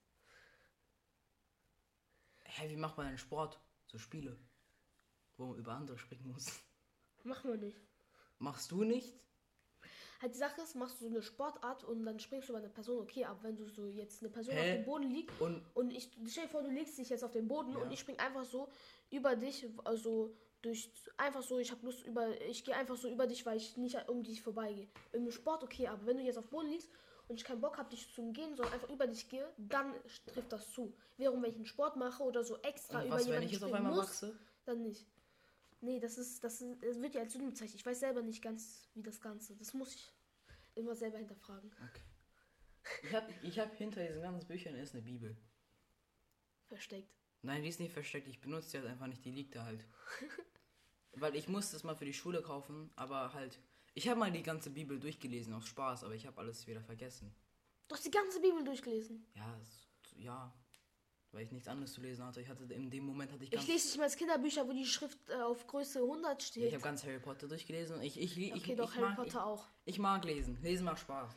Hä, 2.46 2.70
wie 2.70 2.78
macht 2.78 2.98
man 2.98 3.08
einen 3.08 3.18
Sport? 3.18 3.60
So 3.88 3.98
Spiele. 3.98 4.38
Wo 5.38 5.48
man 5.48 5.58
über 5.58 5.74
andere 5.74 5.98
springen 5.98 6.28
muss. 6.28 6.48
Machen 7.24 7.52
wir 7.52 7.58
nicht. 7.58 7.82
Machst 8.40 8.72
du 8.72 8.84
nicht? 8.84 9.14
Halt 10.24 10.34
die 10.36 10.40
Sache 10.40 10.62
ist, 10.62 10.76
machst 10.76 11.02
du 11.02 11.06
so 11.06 11.10
eine 11.12 11.22
Sportart 11.22 11.84
und 11.84 12.06
dann 12.06 12.18
springst 12.18 12.48
du 12.48 12.54
über 12.54 12.60
eine 12.60 12.70
Person, 12.70 13.00
okay, 13.02 13.26
aber 13.26 13.44
wenn 13.44 13.58
du 13.58 13.68
so 13.68 13.88
jetzt 13.88 14.22
eine 14.24 14.32
Person 14.32 14.56
Hä? 14.56 14.62
auf 14.62 14.78
dem 14.78 14.86
Boden 14.86 15.12
liegt 15.12 15.42
Und 15.42 15.62
und 15.74 15.92
ich 15.92 16.10
stell 16.28 16.46
dir 16.46 16.50
vor, 16.50 16.64
du 16.64 16.70
legst 16.70 16.98
dich 16.98 17.10
jetzt 17.10 17.26
auf 17.26 17.32
den 17.34 17.48
Boden 17.48 17.74
Ja. 17.74 17.80
und 17.80 17.92
ich 17.92 18.00
spring 18.00 18.18
einfach 18.20 18.46
so 18.46 18.70
über 19.12 19.36
dich, 19.36 19.68
also 19.84 20.34
durch 20.62 20.90
einfach 21.18 21.44
so, 21.44 21.60
ich 21.60 21.72
habe 21.72 21.86
Lust 21.86 22.06
über 22.06 22.40
ich 22.42 22.64
gehe 22.64 22.74
einfach 22.74 22.96
so 22.96 23.10
über 23.10 23.28
dich, 23.28 23.46
weil 23.46 23.58
ich 23.58 23.76
nicht 23.76 23.98
um 24.08 24.24
dich 24.24 24.42
vorbeigehe. 24.42 24.88
Im 25.12 25.30
Sport 25.30 25.62
okay, 25.62 25.88
aber 25.90 26.06
wenn 26.06 26.16
du 26.16 26.24
jetzt 26.24 26.38
auf 26.38 26.46
dem 26.48 26.52
Boden 26.52 26.70
liegst 26.70 26.90
und 27.28 27.36
ich 27.36 27.44
keinen 27.44 27.60
Bock 27.60 27.78
habe, 27.78 27.90
dich 27.90 28.10
zu 28.14 28.22
umgehen, 28.22 28.56
sondern 28.56 28.74
einfach 28.76 28.90
über 28.90 29.08
dich 29.08 29.28
gehe, 29.28 29.46
dann 29.58 29.94
trifft 30.28 30.54
das 30.54 30.72
zu. 30.72 30.96
Während 31.18 31.44
wenn 31.44 31.50
ich 31.50 31.58
einen 31.58 31.66
Sport 31.66 31.98
mache 31.98 32.24
oder 32.24 32.46
so 32.46 32.56
extra 32.62 33.00
Und 33.02 33.08
über 33.08 33.16
was, 33.16 33.22
wenn 33.24 33.28
jemanden 33.28 33.48
ich 33.48 33.52
jetzt 33.56 33.64
auf 33.64 33.70
springen 33.72 33.88
einmal 33.88 34.00
muss, 34.00 34.08
wachse? 34.08 34.40
dann 34.64 34.84
nicht. 34.84 35.06
Nee, 35.84 36.00
das 36.00 36.18
ist, 36.18 36.42
das 36.42 36.62
ist, 36.62 36.82
das 36.82 37.02
wird 37.02 37.14
ja 37.14 37.22
als 37.22 37.34
Sünde 37.34 37.50
bezeichnet. 37.50 37.76
Ich 37.76 37.86
weiß 37.86 38.00
selber 38.00 38.22
nicht 38.22 38.42
ganz, 38.42 38.88
wie 38.94 39.04
das 39.04 39.20
Ganze. 39.20 39.54
Das 39.58 39.74
muss 39.74 39.94
ich 39.94 40.14
immer 40.76 40.96
selber 40.96 41.18
hinterfragen. 41.18 41.70
Okay. 41.90 42.02
Ich 43.04 43.14
habe 43.14 43.34
ich 43.42 43.60
hab 43.60 43.76
hinter 43.76 44.06
diesen 44.06 44.22
ganzen 44.22 44.48
Büchern 44.48 44.76
ist 44.76 44.94
eine 44.94 45.04
Bibel. 45.04 45.36
Versteckt. 46.68 47.14
Nein, 47.42 47.64
die 47.64 47.70
ist 47.70 47.82
nicht 47.82 47.92
versteckt. 47.92 48.30
Ich 48.30 48.40
benutze 48.40 48.72
die 48.72 48.78
halt 48.78 48.92
einfach 48.92 49.08
nicht. 49.08 49.26
Die 49.26 49.32
liegt 49.32 49.56
da 49.56 49.66
halt. 49.66 49.84
Weil 51.16 51.36
ich 51.36 51.50
musste 51.50 51.76
es 51.76 51.84
mal 51.84 51.98
für 51.98 52.06
die 52.06 52.14
Schule 52.14 52.42
kaufen, 52.42 52.90
aber 52.96 53.34
halt. 53.34 53.60
Ich 53.94 54.08
habe 54.08 54.22
mal 54.22 54.32
die 54.32 54.42
ganze 54.42 54.70
Bibel 54.70 54.98
durchgelesen 55.02 55.54
aus 55.54 55.68
Spaß, 55.68 56.06
aber 56.06 56.16
ich 56.16 56.26
habe 56.26 56.40
alles 56.40 56.66
wieder 56.66 56.82
vergessen. 56.82 57.36
Du 57.90 57.96
hast 57.96 58.06
die 58.06 58.12
ganze 58.12 58.40
Bibel 58.40 58.64
durchgelesen. 58.64 59.26
Ja, 59.36 59.60
ja. 60.16 60.54
Weil 61.34 61.46
ich 61.46 61.52
nichts 61.52 61.68
anderes 61.68 61.92
zu 61.94 62.00
lesen 62.02 62.24
hatte. 62.24 62.40
Ich 62.42 62.48
hatte 62.48 62.64
in 62.72 62.90
dem 62.92 63.06
Moment 63.06 63.32
hatte 63.32 63.44
ich 63.44 63.52
Ich 63.52 63.58
ganz. 63.58 63.68
lese 63.68 63.88
nicht 63.88 63.98
mal 63.98 64.04
als 64.04 64.16
Kinderbücher, 64.16 64.68
wo 64.68 64.72
die 64.72 64.86
Schrift 64.86 65.18
äh, 65.30 65.42
auf 65.42 65.66
Größe 65.66 66.00
100 66.00 66.40
ich 66.42 66.48
steht. 66.48 66.72
habe 66.74 66.84
ganz 66.84 67.04
Harry 67.04 67.20
Potter 67.20 67.48
durchgelesen. 67.48 68.02
Ich, 68.04 68.20
ich, 68.22 68.38
ich, 68.38 68.54
okay, 68.54 68.72
ich, 68.74 68.78
doch, 68.78 68.92
ich 68.92 68.98
Harry 68.98 69.10
mag, 69.10 69.16
Potter 69.18 69.30
ich, 69.30 69.36
auch. 69.44 69.68
Ich 69.86 70.00
mag 70.00 70.24
lesen. 70.26 70.58
Lesen 70.62 70.86
macht 70.86 71.00
Spaß. 71.00 71.32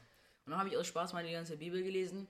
Und 0.45 0.51
dann 0.51 0.59
habe 0.59 0.69
ich 0.69 0.77
aus 0.77 0.87
Spaß 0.87 1.15
mal 1.15 1.25
die 1.25 1.33
ganze 1.33 1.57
Bibel 1.57 1.83
gelesen. 1.83 2.29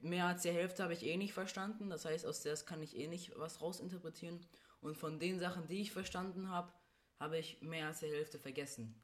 Mehr 0.00 0.26
als 0.26 0.42
die 0.42 0.50
Hälfte 0.50 0.82
habe 0.82 0.92
ich 0.92 1.04
eh 1.06 1.16
nicht 1.16 1.32
verstanden. 1.32 1.90
Das 1.90 2.04
heißt, 2.04 2.26
aus 2.26 2.40
der 2.42 2.56
kann 2.56 2.82
ich 2.82 2.96
eh 2.96 3.06
nicht 3.06 3.38
was 3.38 3.60
rausinterpretieren. 3.62 4.44
Und 4.80 4.96
von 4.96 5.20
den 5.20 5.38
Sachen, 5.38 5.68
die 5.68 5.80
ich 5.82 5.92
verstanden 5.92 6.48
habe, 6.48 6.72
habe 7.20 7.38
ich 7.38 7.62
mehr 7.62 7.86
als 7.86 8.00
die 8.00 8.06
Hälfte 8.06 8.38
vergessen. 8.38 9.00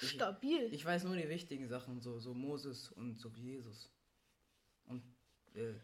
Ich, 0.00 0.12
Stabil. 0.12 0.72
ich 0.72 0.84
weiß 0.84 1.04
nur 1.04 1.16
die 1.16 1.28
wichtigen 1.28 1.68
Sachen, 1.68 2.00
so, 2.00 2.18
so 2.18 2.32
Moses 2.32 2.90
und 2.92 3.18
so 3.18 3.28
Jesus. 3.36 3.90
Und 4.86 5.02
äh, 5.54 5.74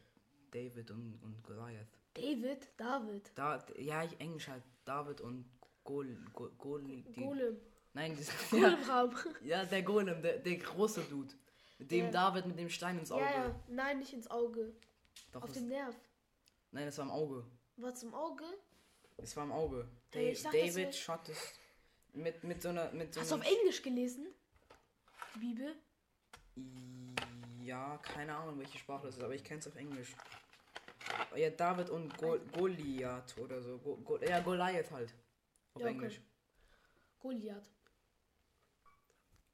David 0.51 0.91
und, 0.91 1.19
und 1.23 1.43
Goliath. 1.43 1.87
David, 2.15 2.69
David, 2.77 3.31
Da, 3.35 3.65
ja, 3.77 4.03
ich 4.05 4.19
Englisch 4.21 4.49
halt. 4.49 4.63
David 4.85 5.21
und 5.21 5.45
Gol, 5.85 6.17
Gol, 6.33 6.51
Gol 6.59 6.83
die, 6.85 7.03
Golem. 7.15 7.57
Nein, 7.95 8.17
das, 8.17 8.29
ja, 8.53 8.71
Golemraum. 8.71 9.15
ja, 9.43 9.65
der 9.65 9.83
Golem, 9.83 10.23
der, 10.23 10.39
der 10.39 10.57
große 10.57 11.03
Dude. 11.05 11.33
Mit 11.79 11.91
dem 11.91 12.07
Ja. 12.07 12.11
David 12.11 12.47
mit 12.47 12.59
dem 12.59 12.69
Stein 12.69 12.99
ins 12.99 13.13
Auge. 13.13 13.23
Ja, 13.23 13.45
ja, 13.47 13.61
nein, 13.69 13.99
nicht 14.01 14.13
ins 14.13 14.29
Auge. 14.31 14.75
Doch, 15.33 15.43
Auf 15.43 15.53
den 15.53 15.69
Nerv. 15.69 15.95
nein, 16.73 16.87
das 16.87 16.99
war 16.99 17.05
im 17.05 17.11
Auge. 17.13 17.45
Was 17.77 18.03
im 18.03 18.15
Auge? 18.15 18.45
Es 19.17 19.37
war 19.37 19.45
im 19.45 19.53
Auge. 19.53 19.89
Da, 20.11 20.19
Hey, 20.19 20.33
ich 20.33 20.43
dachte, 20.43 20.57
David 20.59 20.95
shot 20.95 21.29
es 21.29 21.53
mit, 22.13 22.43
mit 22.43 22.63
so 22.63 22.71
einer. 22.71 22.91
Mit 22.93 23.15
so 23.15 23.21
Hast 23.21 23.31
du 23.31 23.37
auf 23.37 23.45
Englisch 23.47 23.83
gelesen? 23.83 24.27
Die 25.37 25.39
Bibel? 25.39 25.77
Ja, 27.69 27.99
keine 27.99 28.35
Ahnung, 28.35 28.59
welche 28.59 28.79
Sprache 28.79 29.07
das 29.09 29.19
ist, 29.19 29.23
aber 29.23 29.35
ich 29.35 29.45
kenne 29.45 29.61
es 29.61 29.67
auf 29.67 29.77
Englisch. 29.77 30.17
Ja, 31.37 31.51
David 31.51 31.91
und 31.91 32.17
Go 32.17 32.39
Goliath 32.53 33.37
oder 33.37 33.61
so. 33.61 33.77
Go 33.79 33.97
Go 33.99 34.19
ja, 34.21 34.41
Goliath 34.41 34.91
halt. 34.91 35.15
Auf 35.75 35.83
Ja, 35.83 35.89
okay. 35.89 35.95
Englisch. 35.97 36.23
Goliath. 37.19 37.71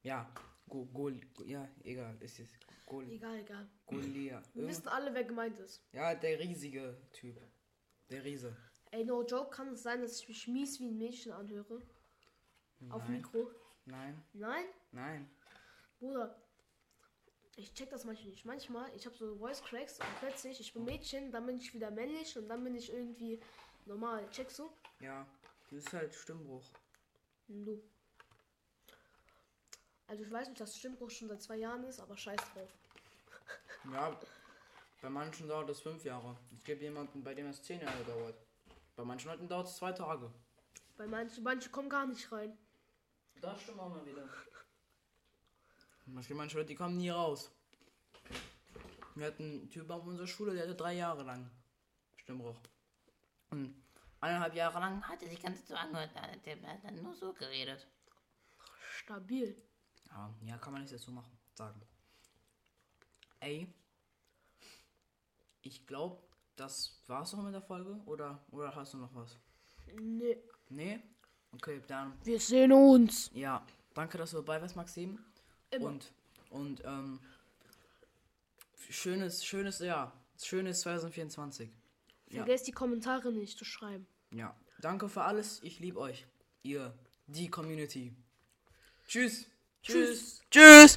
Ja, 0.02 0.32
Go 0.68 0.84
Gol 0.86 1.20
ja, 1.44 1.68
egal, 1.82 2.16
ist 2.20 2.38
es. 2.38 2.50
Gol 2.86 3.10
Egal, 3.10 3.40
egal. 3.40 3.68
Goliath. 3.84 4.48
Wir 4.54 4.68
wissen 4.68 4.86
alle, 4.86 5.12
wer 5.12 5.24
gemeint 5.24 5.58
ist. 5.58 5.82
Ja, 5.90 6.14
der 6.14 6.38
riesige 6.38 6.96
Typ. 7.12 7.40
Der 8.10 8.22
Riese. 8.22 8.56
Ey, 8.92 9.04
no 9.04 9.24
joke, 9.24 9.50
kann 9.50 9.72
es 9.72 9.82
sein, 9.82 10.00
dass 10.02 10.20
ich 10.20 10.28
mich 10.28 10.46
mies 10.46 10.78
wie 10.78 10.86
ein 10.86 10.98
Mädchen 10.98 11.32
anhöre? 11.32 11.82
Auf 12.90 13.02
Nein. 13.02 13.10
Mikro? 13.10 13.50
Nein, 13.86 14.22
Nein? 14.34 14.66
nein. 14.92 15.28
Bruder, 15.98 16.43
ich 17.56 17.72
check 17.74 17.90
das 17.90 18.04
manchmal 18.04 18.30
nicht. 18.30 18.44
Manchmal, 18.44 18.94
ich 18.94 19.06
habe 19.06 19.16
so 19.16 19.36
Voice 19.36 19.62
Cracks 19.62 19.98
und 19.98 20.06
plötzlich, 20.20 20.60
ich 20.60 20.72
bin 20.72 20.84
Mädchen, 20.84 21.30
dann 21.30 21.46
bin 21.46 21.56
ich 21.56 21.72
wieder 21.74 21.90
männlich 21.90 22.36
und 22.36 22.48
dann 22.48 22.64
bin 22.64 22.74
ich 22.74 22.92
irgendwie 22.92 23.40
normal. 23.86 24.28
Checkst 24.30 24.58
du? 24.58 24.70
Ja, 25.00 25.26
das 25.70 25.84
ist 25.84 25.92
halt 25.92 26.14
Stimmbruch. 26.14 26.64
Du. 27.48 27.82
Also 30.06 30.22
ich 30.22 30.30
weiß 30.30 30.48
nicht, 30.48 30.60
dass 30.60 30.76
Stimmbruch 30.76 31.10
schon 31.10 31.28
seit 31.28 31.42
zwei 31.42 31.56
Jahren 31.56 31.84
ist, 31.84 32.00
aber 32.00 32.16
scheiß 32.16 32.40
drauf. 32.54 32.70
Ja, 33.92 34.18
bei 35.02 35.10
manchen 35.10 35.46
dauert 35.46 35.68
es 35.68 35.80
fünf 35.80 36.02
Jahre. 36.06 36.38
Es 36.50 36.64
gibt 36.64 36.80
jemanden, 36.80 37.22
bei 37.22 37.34
dem 37.34 37.48
es 37.48 37.62
zehn 37.62 37.82
Jahre 37.82 38.02
dauert. 38.04 38.34
Bei 38.96 39.04
manchen 39.04 39.30
Leuten 39.30 39.46
dauert 39.46 39.66
es 39.66 39.76
zwei 39.76 39.92
Tage. 39.92 40.32
Bei 40.96 41.06
manchen, 41.06 41.44
manche 41.44 41.68
kommen 41.68 41.90
gar 41.90 42.06
nicht 42.06 42.32
rein. 42.32 42.56
Das 43.42 43.60
stimmt 43.60 43.80
auch 43.80 43.90
mal 43.90 44.06
wieder. 44.06 44.26
Manche 46.06 46.34
Leute, 46.34 46.66
die 46.66 46.74
kommen 46.74 46.96
nie 46.96 47.10
raus. 47.10 47.50
Wir 49.14 49.26
hatten 49.26 49.42
einen 49.42 49.70
Typ 49.70 49.90
auf 49.90 50.04
unserer 50.04 50.26
Schule, 50.26 50.54
der 50.54 50.64
hatte 50.64 50.74
drei 50.74 50.94
Jahre 50.94 51.22
lang 51.22 51.50
Stimmbruch. 52.16 52.56
Und 53.50 53.74
eineinhalb 54.20 54.54
Jahre 54.54 54.80
lang 54.80 55.02
hat 55.02 55.22
er 55.22 55.28
sich 55.28 55.40
ganz 55.40 55.66
so 55.68 55.74
angehört. 55.74 56.10
Der 56.44 56.56
hat 56.62 56.84
dann 56.84 57.02
nur 57.02 57.14
so 57.14 57.32
geredet. 57.32 57.86
Stabil. 58.96 59.56
Ja, 60.08 60.34
ja, 60.42 60.58
kann 60.58 60.72
man 60.72 60.82
nichts 60.82 60.96
dazu 60.96 61.10
machen, 61.10 61.36
sagen. 61.54 61.80
Ey, 63.40 63.68
ich 65.62 65.86
glaube, 65.86 66.22
das 66.56 67.02
war's 67.06 67.34
auch 67.34 67.42
mit 67.42 67.54
der 67.54 67.62
Folge. 67.62 68.00
Oder, 68.06 68.44
oder 68.50 68.74
hast 68.74 68.94
du 68.94 68.98
noch 68.98 69.14
was? 69.14 69.38
Nee. 70.00 70.38
Nee? 70.68 71.00
Okay, 71.52 71.82
dann. 71.86 72.14
Wir 72.24 72.40
sehen 72.40 72.72
uns. 72.72 73.30
Ja, 73.32 73.64
danke, 73.92 74.18
dass 74.18 74.30
du 74.30 74.38
dabei 74.38 74.60
warst, 74.60 74.76
Maxim. 74.76 75.18
Immer. 75.74 75.86
Und, 75.86 76.12
und, 76.50 76.82
ähm, 76.84 77.20
schönes, 78.90 79.44
schönes 79.44 79.78
Jahr. 79.80 80.12
Schönes 80.42 80.80
2024. 80.80 81.70
Ja. 82.30 82.38
Vergesst 82.38 82.66
die 82.66 82.72
Kommentare 82.72 83.32
nicht 83.32 83.58
zu 83.58 83.64
schreiben. 83.64 84.06
Ja. 84.30 84.56
Danke 84.80 85.08
für 85.08 85.22
alles. 85.22 85.60
Ich 85.62 85.78
liebe 85.80 85.98
euch. 86.00 86.26
Ihr, 86.62 86.94
die 87.26 87.48
Community. 87.48 88.12
Tschüss. 89.06 89.46
Tschüss. 89.82 90.42
Tschüss. 90.50 90.92